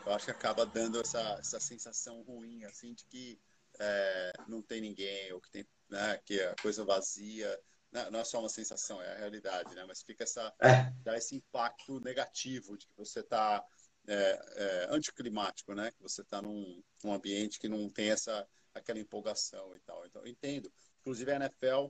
[0.07, 3.40] eu acho que acaba dando essa, essa sensação ruim, assim, de que
[3.78, 7.59] é, não tem ninguém ou que tem, né, que a coisa vazia
[7.92, 9.84] não é só uma sensação, é a realidade, né?
[9.84, 10.92] Mas fica essa, é.
[11.03, 13.64] dá esse impacto negativo de que você está
[14.07, 14.14] é,
[14.55, 15.90] é, anticlimático, né?
[15.90, 20.07] Que você está num, num, ambiente que não tem essa aquela empolgação e tal.
[20.07, 20.72] Então, eu entendo.
[21.01, 21.88] Inclusive, a NFL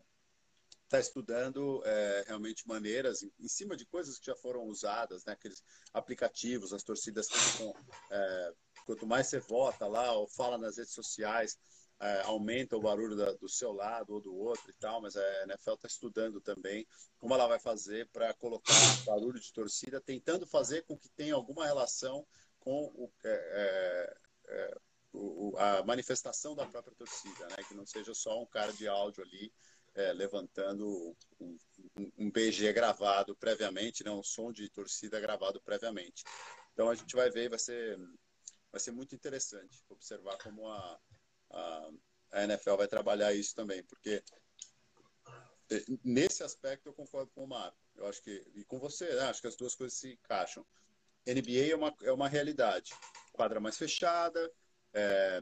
[0.90, 5.34] está estudando é, realmente maneiras em, em, cima de coisas que já foram usadas, né?
[5.34, 5.62] Aqueles
[5.94, 7.72] aplicativos, as torcidas ficam,
[8.10, 8.52] é,
[8.84, 11.56] quanto mais você vota lá ou fala nas redes sociais,
[12.00, 15.42] é, aumenta o barulho da, do seu lado ou do outro e tal, mas a
[15.44, 16.84] NFL está estudando também
[17.18, 18.74] como ela vai fazer para colocar
[19.06, 22.26] barulho de torcida, tentando fazer com que tenha alguma relação
[22.58, 24.16] com o, é, é,
[24.48, 24.78] é
[25.12, 27.56] o, a manifestação da própria torcida, né?
[27.68, 29.52] que não seja só um cara de áudio ali
[29.94, 31.58] é, levantando um,
[32.18, 34.10] um, BG gravado previamente, né?
[34.10, 36.22] um som de torcida gravado previamente.
[36.72, 37.98] Então a gente vai ver, vai ser,
[38.70, 41.00] vai ser muito interessante observar como a
[41.50, 41.90] a,
[42.32, 44.22] a NFL vai trabalhar isso também, porque
[45.70, 47.78] é, nesse aspecto eu concordo com o Marco.
[47.96, 49.22] Eu acho que, e com você, né?
[49.22, 50.64] acho que as duas coisas se encaixam.
[51.26, 52.92] NBA é uma, é uma realidade.
[53.32, 54.50] Quadra mais fechada,
[54.92, 55.40] é,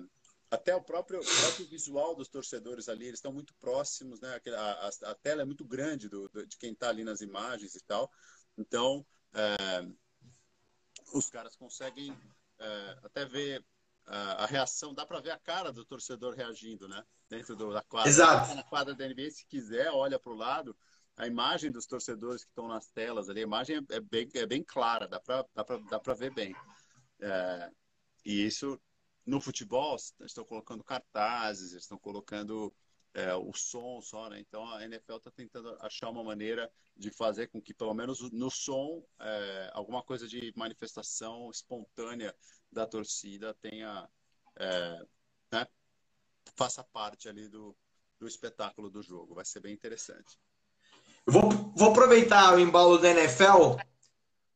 [0.50, 4.40] até o próprio, o próprio visual dos torcedores ali, eles estão muito próximos, né?
[4.56, 7.74] A, a, a tela é muito grande do, do de quem está ali nas imagens
[7.74, 8.10] e tal.
[8.56, 9.86] Então, é,
[11.12, 12.16] os caras conseguem
[12.58, 13.64] é, até ver
[14.06, 17.04] a, a reação, dá para ver a cara do torcedor reagindo, né?
[17.28, 18.08] Dentro do, da quadra.
[18.08, 18.54] Exato.
[18.54, 20.76] Na quadra da NBA, se quiser, olha para o lado,
[21.14, 24.46] a imagem dos torcedores que estão nas telas ali, a imagem é, é bem, é
[24.46, 26.54] bem clara, dá para dá dá ver bem.
[27.20, 27.70] É,
[28.24, 28.80] e isso,
[29.28, 32.74] no futebol, estão colocando cartazes, estão colocando
[33.12, 34.40] é, o som só, né?
[34.40, 38.50] Então a NFL está tentando achar uma maneira de fazer com que, pelo menos no
[38.50, 42.34] som, é, alguma coisa de manifestação espontânea
[42.72, 44.08] da torcida tenha
[44.56, 45.06] é,
[45.52, 45.66] né,
[46.56, 47.76] faça parte ali do,
[48.18, 49.34] do espetáculo do jogo.
[49.34, 50.38] Vai ser bem interessante.
[51.26, 53.76] Vou, vou aproveitar o embalo da NFL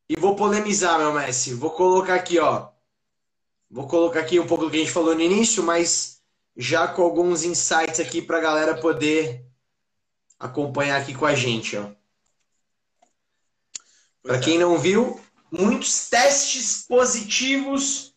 [0.09, 1.53] e vou polemizar, meu Messi.
[1.53, 2.72] Vou colocar aqui, ó.
[3.73, 6.21] Vou colocar aqui um pouco do que a gente falou no início, mas
[6.55, 9.47] já com alguns insights aqui para a galera poder
[10.39, 11.79] acompanhar aqui com a gente.
[14.23, 14.59] Para quem é.
[14.59, 15.19] não viu,
[15.51, 18.15] muitos testes positivos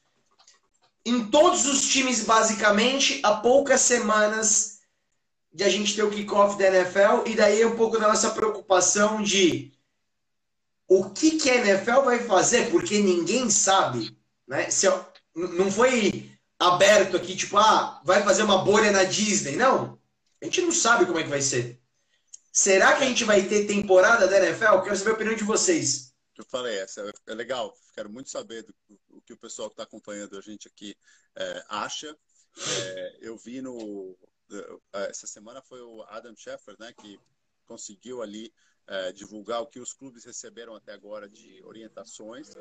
[1.06, 4.80] em todos os times, basicamente, há poucas semanas
[5.53, 9.24] de a gente ter o kickoff da NFL, e daí um pouco da nossa preocupação
[9.24, 9.72] de
[10.86, 14.18] o que, que a NFL vai fazer, porque ninguém sabe.
[14.45, 14.70] Né?
[14.70, 14.88] Se,
[15.36, 19.56] não foi aberto aqui, tipo, ah, vai fazer uma bolha na Disney.
[19.56, 20.00] Não,
[20.42, 21.80] a gente não sabe como é que vai ser.
[22.52, 24.82] Será que a gente vai ter temporada da NFL?
[24.84, 28.76] Quero saber a opinião de vocês eu falei, essa é legal, quero muito saber do,
[29.10, 30.96] o que o pessoal que está acompanhando a gente aqui
[31.36, 32.16] é, acha.
[32.58, 34.18] É, eu vi no.
[34.94, 37.20] Essa semana foi o Adam Schefter, né, que
[37.66, 38.54] conseguiu ali
[38.88, 42.56] é, divulgar o que os clubes receberam até agora de orientações,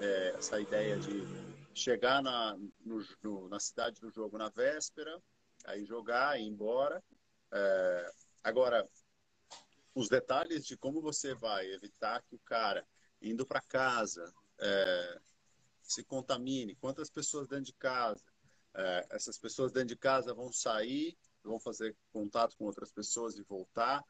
[0.00, 1.26] é, essa ideia de
[1.74, 5.20] chegar na, no, no, na cidade do jogo na véspera,
[5.64, 7.02] aí jogar e ir embora.
[7.52, 8.12] É,
[8.42, 8.88] agora,
[9.94, 12.86] os detalhes de como você vai evitar que o cara
[13.20, 15.20] indo para casa é,
[15.82, 18.24] se contamine, quantas pessoas dentro de casa,
[18.74, 23.42] é, essas pessoas dentro de casa vão sair, vão fazer contato com outras pessoas e
[23.42, 24.02] voltar.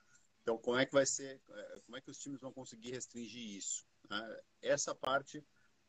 [0.43, 3.57] Então, como é que vai ser, é, como é que os times vão conseguir restringir
[3.57, 3.85] isso?
[4.09, 4.41] Né?
[4.63, 5.45] Essa parte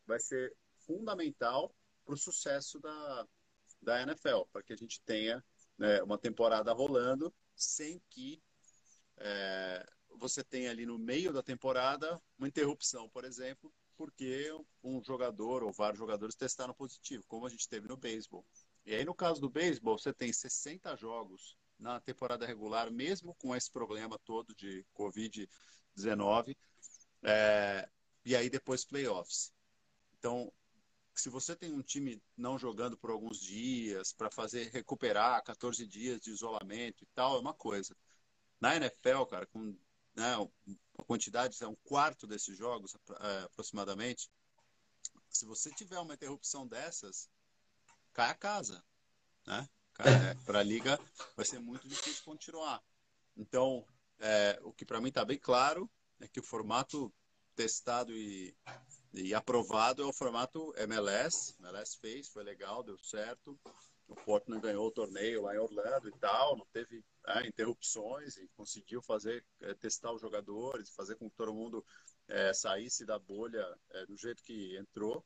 [0.05, 0.55] vai ser
[0.85, 1.73] fundamental
[2.03, 3.27] para o sucesso da,
[3.81, 5.43] da NFL, para que a gente tenha
[5.77, 8.41] né, uma temporada rolando sem que
[9.17, 9.85] é,
[10.17, 14.51] você tenha ali no meio da temporada uma interrupção, por exemplo, porque
[14.83, 18.45] um jogador ou vários jogadores testaram positivo, como a gente teve no beisebol.
[18.85, 23.55] E aí, no caso do beisebol, você tem 60 jogos na temporada regular, mesmo com
[23.55, 26.55] esse problema todo de Covid-19,
[27.23, 27.89] é,
[28.23, 29.51] e aí depois playoffs.
[30.17, 30.51] Então,
[31.21, 36.19] se você tem um time não jogando por alguns dias, para fazer recuperar 14 dias
[36.19, 37.95] de isolamento e tal, é uma coisa.
[38.59, 39.77] Na NFL, cara, com
[40.15, 44.29] né, uma quantidade, é um quarto desses jogos é, aproximadamente,
[45.29, 47.29] se você tiver uma interrupção dessas,
[48.13, 48.83] cai a casa,
[49.45, 49.67] né?
[49.99, 50.99] É, para a liga
[51.37, 52.83] vai ser muito difícil continuar.
[53.35, 53.85] Então,
[54.19, 55.89] é, o que para mim está bem claro
[56.19, 57.13] é que o formato
[57.55, 58.55] testado e,
[59.17, 61.55] e aprovado é o formato MLS.
[61.59, 63.57] MLS fez, foi legal, deu certo.
[64.07, 68.47] O Portland ganhou o torneio lá em Orlando e tal, não teve é, interrupções e
[68.55, 71.83] conseguiu fazer é, testar os jogadores, fazer com que todo mundo
[72.27, 75.25] é, saísse da bolha é, do jeito que entrou.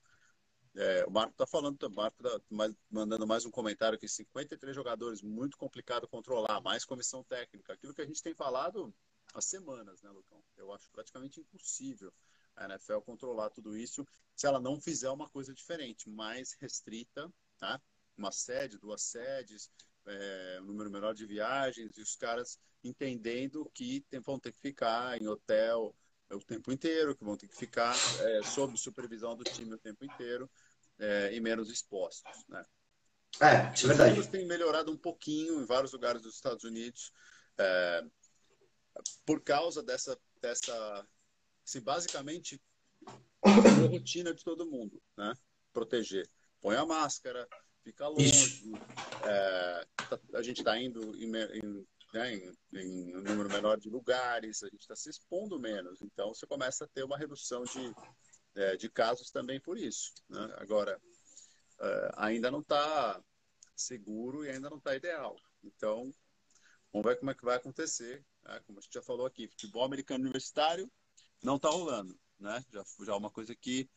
[0.75, 4.73] É, o Marco está falando, o Marco tá mais, mandando mais um comentário que 53
[4.73, 7.73] jogadores, muito complicado controlar, mais comissão técnica.
[7.73, 8.93] Aquilo que a gente tem falado
[9.33, 10.41] há semanas, né, Lucão?
[10.55, 12.13] Eu acho praticamente impossível
[12.59, 14.05] a NFL controlar tudo isso
[14.35, 17.81] se ela não fizer uma coisa diferente, mais restrita, tá?
[18.17, 19.71] Uma sede, duas sedes,
[20.05, 25.21] é, um número menor de viagens e os caras entendendo que vão ter que ficar
[25.21, 25.95] em hotel,
[26.31, 30.05] o tempo inteiro, que vão ter que ficar é, sob supervisão do time o tempo
[30.05, 30.49] inteiro
[30.99, 32.45] é, e menos expostos.
[32.47, 32.63] Né?
[33.41, 34.19] É, isso é verdade.
[34.19, 37.11] Os tem melhorado um pouquinho em vários lugares dos Estados Unidos
[37.57, 38.03] é,
[39.25, 41.07] por causa dessa, dessa
[41.69, 42.59] assim, basicamente,
[43.43, 45.33] a rotina de todo mundo, né?
[45.71, 46.27] Proteger.
[46.59, 47.47] Põe a máscara,
[47.83, 48.73] fica longe.
[49.23, 53.87] É, tá, a gente está indo em, em né, em, em, um número menor de
[53.87, 56.01] lugares, a gente está se expondo menos.
[56.01, 57.93] Então, você começa a ter uma redução de,
[58.55, 60.11] é, de casos também por isso.
[60.27, 60.53] Né?
[60.57, 60.99] Agora,
[61.79, 63.23] é, ainda não está
[63.75, 65.35] seguro e ainda não está ideal.
[65.63, 66.11] Então,
[66.91, 68.25] vamos ver como é que vai acontecer.
[68.43, 68.59] Né?
[68.65, 70.91] Como a gente já falou aqui, futebol americano universitário
[71.43, 72.17] não está rolando.
[72.39, 72.63] Né?
[72.71, 73.89] Já, já é uma coisa que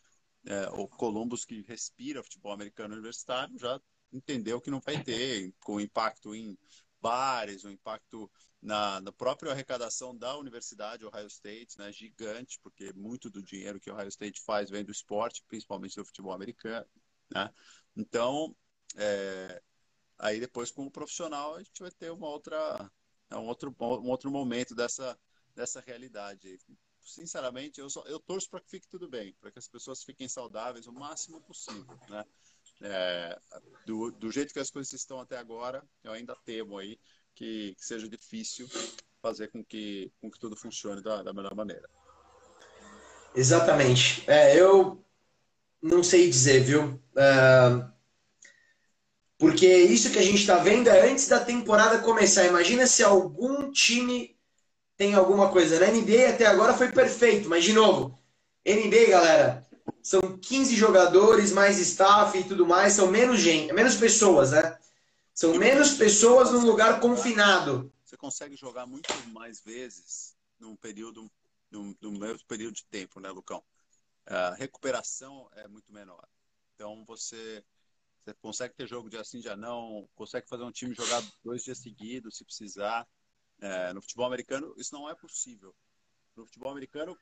[0.45, 3.81] é, o Columbus, que respira futebol americano universitário, já
[4.13, 6.59] entendeu que não vai ter, com impacto em
[7.01, 8.31] bares, o impacto
[8.61, 13.91] na, na própria arrecadação da Universidade Ohio State, né, gigante, porque muito do dinheiro que
[13.91, 16.87] Ohio State faz vem do esporte, principalmente do futebol americano.
[17.31, 17.53] Né?
[17.97, 18.55] Então,
[18.97, 19.61] é,
[20.19, 22.91] aí depois com o profissional a gente vai ter uma outra,
[23.33, 25.19] um outro, um outro momento dessa,
[25.55, 26.59] dessa realidade.
[27.03, 30.29] Sinceramente, eu, só, eu torço para que fique tudo bem, para que as pessoas fiquem
[30.29, 32.25] saudáveis o máximo possível, né?
[32.81, 33.39] É,
[33.87, 36.99] do, do jeito que as coisas estão até agora, eu ainda temo aí
[37.35, 38.69] que, que seja difícil
[39.21, 41.89] fazer com que, com que tudo funcione da, da melhor maneira.
[43.35, 44.29] Exatamente.
[44.29, 45.05] É, eu
[45.81, 47.01] não sei dizer, viu?
[47.17, 47.93] É,
[49.39, 52.47] porque isso que a gente está vendo é antes da temporada começar.
[52.47, 54.32] Imagina se algum time
[55.03, 55.81] tem alguma coisa.
[55.81, 58.17] Na NBA até agora foi perfeito, mas de novo,
[58.65, 59.67] NBA, galera,
[60.01, 64.79] são 15 jogadores, mais staff e tudo mais, são menos gente, menos pessoas, né?
[65.35, 67.93] São menos pessoas num lugar confinado.
[68.05, 71.29] Você consegue jogar muito mais vezes num período,
[71.69, 73.61] num, num mesmo período de tempo, né, Lucão?
[74.25, 76.29] A recuperação é muito menor.
[76.77, 77.65] Então você,
[78.23, 81.79] você consegue ter jogo de assim já não, consegue fazer um time jogar dois dias
[81.79, 83.05] seguidos se precisar.
[83.63, 85.73] É, no futebol americano isso não é possível.
[86.37, 87.17] No futebol americano,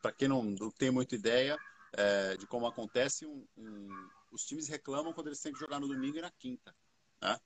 [0.00, 1.58] para quem não, não, tem muita ideia
[1.92, 5.88] é, de como acontece, um, um, os times reclamam quando eles têm que jogar no
[5.88, 6.74] domingo e na quinta,
[7.20, 7.38] né?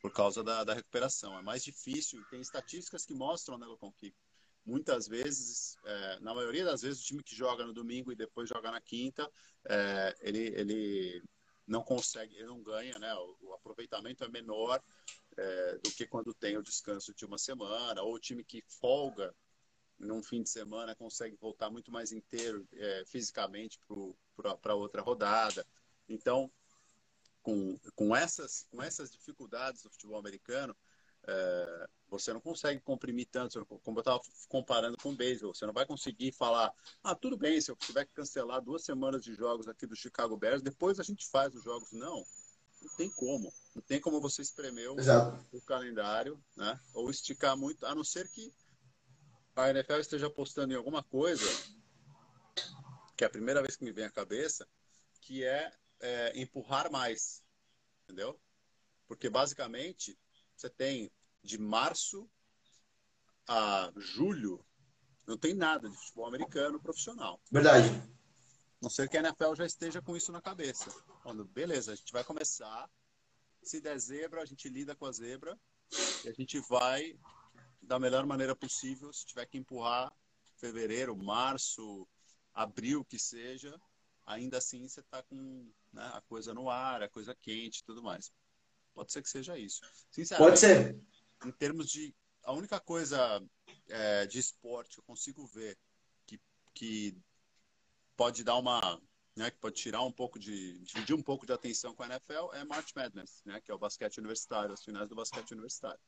[0.00, 1.38] por causa da, da recuperação.
[1.38, 2.24] É mais difícil.
[2.30, 4.14] Tem estatísticas que mostram, né, Lucão, que
[4.64, 8.48] muitas vezes, é, na maioria das vezes, o time que joga no domingo e depois
[8.48, 9.30] joga na quinta,
[9.68, 11.22] é, ele, ele
[11.66, 13.14] não consegue, ele não ganha, né?
[13.14, 14.82] O, o aproveitamento é menor
[15.36, 19.34] é, do que quando tem o descanso de uma semana, ou o time que folga
[19.98, 23.78] num fim de semana consegue voltar muito mais inteiro é, fisicamente
[24.62, 25.66] para outra rodada.
[26.08, 26.50] Então,
[27.42, 30.74] com, com, essas, com essas dificuldades do futebol americano,
[31.26, 35.72] é, você não consegue comprimir tanto, como eu estava comparando com o beisebol, você não
[35.72, 36.72] vai conseguir falar,
[37.04, 40.36] ah, tudo bem, se eu tiver que cancelar duas semanas de jogos aqui do Chicago
[40.36, 41.92] Bears, depois a gente faz os jogos.
[41.92, 42.24] Não,
[42.80, 43.52] não tem como.
[43.74, 44.96] Não tem como você espremer o,
[45.52, 46.78] o calendário, né?
[46.94, 48.52] Ou esticar muito, a não ser que
[49.54, 51.44] a NFL esteja apostando em alguma coisa,
[53.16, 54.66] que é a primeira vez que me vem à cabeça,
[55.20, 55.70] que é,
[56.00, 57.42] é empurrar mais,
[58.04, 58.40] entendeu?
[59.06, 60.18] Porque basicamente
[60.56, 61.12] você tem
[61.42, 62.28] de março
[63.46, 64.64] a julho,
[65.26, 67.40] não tem nada de futebol americano profissional.
[67.50, 67.88] Verdade.
[68.80, 70.90] Não ser que a NFL já esteja com isso na cabeça.
[71.22, 72.90] Quando, beleza, a gente vai começar.
[73.62, 75.58] Se der zebra, a gente lida com a zebra.
[76.24, 77.18] E a gente vai
[77.82, 79.12] da melhor maneira possível.
[79.12, 80.10] Se tiver que empurrar
[80.56, 82.08] fevereiro, março,
[82.54, 83.78] abril, que seja,
[84.26, 88.02] ainda assim você está com né, a coisa no ar, a coisa quente e tudo
[88.02, 88.32] mais.
[88.94, 89.80] Pode ser que seja isso.
[90.38, 90.98] Pode ser.
[91.44, 92.14] Em termos de.
[92.42, 93.42] A única coisa
[93.88, 95.76] é, de esporte que eu consigo ver
[96.26, 96.40] que,
[96.74, 97.16] que
[98.20, 99.00] pode dar uma.
[99.34, 100.78] Né, que pode tirar um pouco de.
[100.80, 103.78] dividir um pouco de atenção com a NFL é March Madness, né, que é o
[103.78, 105.98] basquete universitário, as finais do basquete universitário.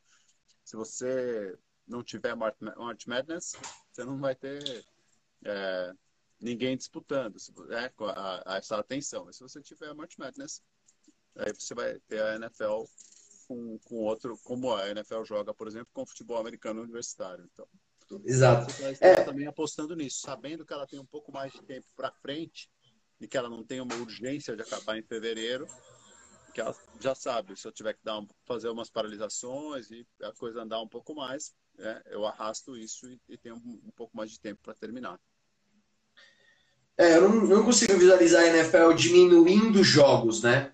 [0.62, 1.58] Se você
[1.88, 3.54] não tiver March Madness,
[3.90, 4.84] você não vai ter
[5.46, 5.92] é,
[6.38, 7.36] ninguém disputando
[7.70, 9.24] é, a, a, essa atenção.
[9.24, 10.62] Mas se você tiver March Madness,
[11.36, 12.84] aí você vai ter a NFL
[13.48, 17.48] com, com outro, como a NFL joga, por exemplo, com o futebol americano universitário.
[17.50, 17.66] Então,
[18.24, 18.72] Exato.
[18.72, 19.24] Você está é.
[19.24, 22.68] também apostando nisso, sabendo que ela tem um pouco mais de tempo para frente
[23.20, 25.66] e que ela não tem uma urgência de acabar em fevereiro,
[26.52, 30.32] que ela já sabe, se eu tiver que dar um, fazer umas paralisações e a
[30.32, 34.16] coisa andar um pouco mais, né, eu arrasto isso e, e tenho um, um pouco
[34.16, 35.18] mais de tempo para terminar.
[36.96, 40.72] É, eu não, não, consigo visualizar a NFL diminuindo jogos, né?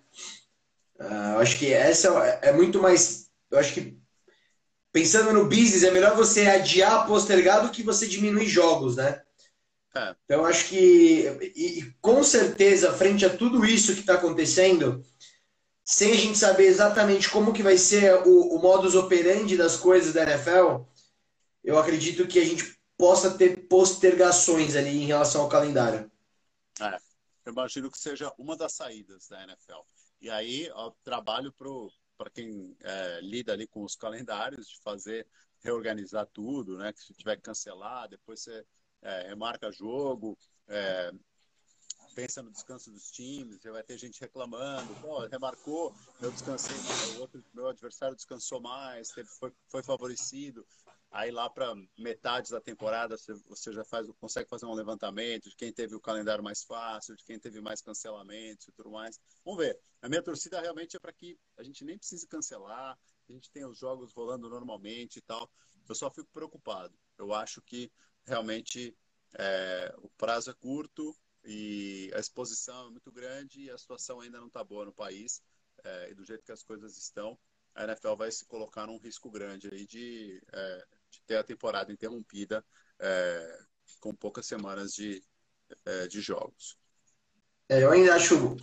[0.96, 2.08] Uh, acho que essa
[2.42, 3.30] é, é muito mais.
[3.50, 3.96] Eu acho que
[4.98, 9.22] pensando no business, é melhor você adiar, postergar do que você diminuir jogos, né?
[9.94, 10.16] É.
[10.24, 11.24] Então, eu acho que,
[11.54, 15.04] e, e, com certeza, frente a tudo isso que está acontecendo,
[15.84, 20.12] sem a gente saber exatamente como que vai ser o, o modus operandi das coisas
[20.12, 20.82] da NFL,
[21.62, 26.10] eu acredito que a gente possa ter postergações ali em relação ao calendário.
[26.80, 26.98] É,
[27.46, 29.80] eu imagino que seja uma das saídas da NFL.
[30.20, 31.68] E aí, ó, trabalho para
[32.30, 35.26] quem é, lida ali com os calendários, de fazer,
[35.62, 36.92] reorganizar tudo, né?
[36.92, 38.64] Que se tiver que cancelar, depois você
[39.02, 41.12] é, remarca jogo, é,
[42.14, 46.76] pensa no descanso dos times, vai ter gente reclamando, pô, remarcou, eu descansei,
[47.16, 50.66] o outro, meu adversário descansou mais, foi, foi favorecido.
[51.10, 55.72] Aí lá para metade da temporada você já faz, consegue fazer um levantamento de quem
[55.72, 59.18] teve o calendário mais fácil, de quem teve mais cancelamentos e tudo mais.
[59.44, 59.78] Vamos ver.
[60.02, 62.98] A minha torcida realmente é para que a gente nem precise cancelar,
[63.28, 65.50] a gente tenha os jogos rolando normalmente e tal.
[65.88, 66.94] Eu só fico preocupado.
[67.16, 67.90] Eu acho que
[68.26, 68.94] realmente
[69.38, 74.38] é, o prazo é curto e a exposição é muito grande e a situação ainda
[74.38, 75.42] não está boa no país.
[75.82, 77.38] É, e do jeito que as coisas estão,
[77.74, 80.86] a NFL vai se colocar num risco grande aí de, é,
[81.28, 82.64] ter a temporada interrompida
[82.98, 83.58] é,
[84.00, 85.22] com poucas semanas de,
[85.84, 86.78] é, de jogos.
[87.68, 88.56] É, eu ainda acho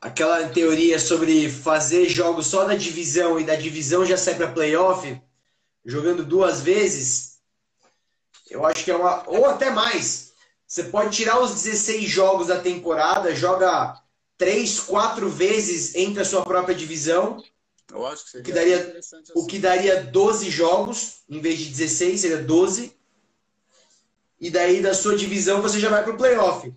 [0.00, 5.20] aquela teoria sobre fazer jogos só da divisão e da divisão já sai para playoff,
[5.84, 7.38] jogando duas vezes,
[8.48, 9.28] eu acho que é uma.
[9.28, 10.32] Ou até mais.
[10.66, 14.00] Você pode tirar os 16 jogos da temporada, joga
[14.38, 17.42] três, quatro vezes entre a sua própria divisão
[17.92, 19.22] eu acho que seria o que daria, assim.
[19.34, 22.96] O que daria 12 jogos, em vez de 16, seria 12.
[24.40, 26.72] E daí da sua divisão você já vai para o playoff.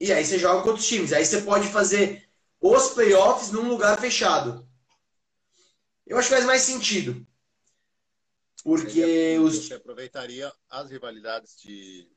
[0.00, 1.12] E aí você joga com outros times.
[1.12, 2.28] Aí você pode fazer
[2.60, 4.66] os playoffs num lugar fechado.
[6.06, 7.26] Eu acho que faz mais sentido.
[8.64, 9.66] Porque os.
[9.66, 12.10] Você aproveitaria as rivalidades de,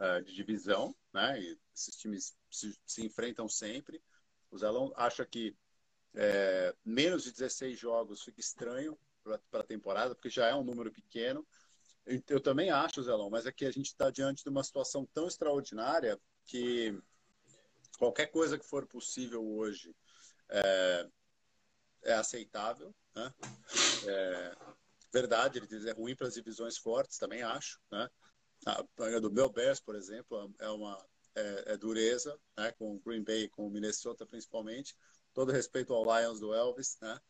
[0.00, 1.40] uh, de divisão, né?
[1.40, 4.02] E esses times se, se enfrentam sempre.
[4.50, 5.56] O Zelão acha que
[6.14, 8.98] é, menos de 16 jogos fica estranho
[9.50, 11.46] para a temporada, porque já é um número pequeno.
[12.28, 15.26] Eu, também acho, Zelão, mas é que a gente está diante de uma situação tão
[15.26, 16.96] extraordinária que
[17.98, 19.96] qualquer coisa que for possível hoje
[20.50, 21.08] é,
[22.02, 22.94] é aceitável.
[23.14, 23.34] Né?
[24.06, 24.56] É,
[25.10, 27.80] verdade, ele diz é ruim para as divisões fortes, também acho.
[27.90, 28.08] Né?
[28.66, 31.02] A do meu Bears, por exemplo, é uma
[31.34, 32.70] é, é dureza, né?
[32.72, 34.94] com o Green Bay, com o Minnesota principalmente
[35.34, 37.20] todo respeito ao Lions do Elvis, né?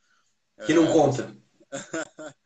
[0.66, 1.36] Que não conta.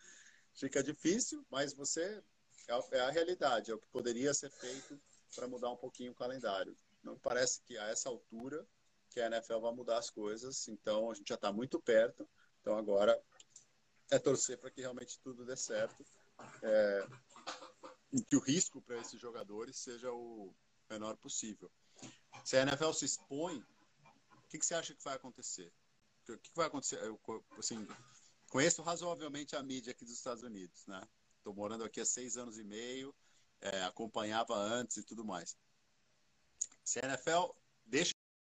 [0.54, 2.22] Fica difícil, mas você
[2.68, 4.98] é a, é a realidade, é o que poderia ser feito
[5.34, 6.76] para mudar um pouquinho o calendário.
[7.02, 8.66] Não parece que a essa altura
[9.10, 12.28] que a NFL vai mudar as coisas, então a gente já está muito perto.
[12.60, 13.20] Então agora
[14.10, 16.04] é torcer para que realmente tudo dê certo
[16.62, 17.06] é,
[18.12, 20.54] e que o risco para esses jogadores seja o
[20.88, 21.70] menor possível.
[22.44, 23.64] Se a NFL se expõe,
[24.48, 25.70] o que, que você acha que vai acontecer?
[26.26, 26.98] O que, que vai acontecer?
[27.02, 27.20] Eu,
[27.58, 27.86] assim,
[28.48, 31.06] conheço razoavelmente a mídia aqui dos Estados Unidos, né?
[31.36, 33.14] Estou morando aqui há seis anos e meio,
[33.60, 35.54] é, acompanhava antes e tudo mais.
[36.82, 37.52] Se a NFL
[37.84, 38.14] deixa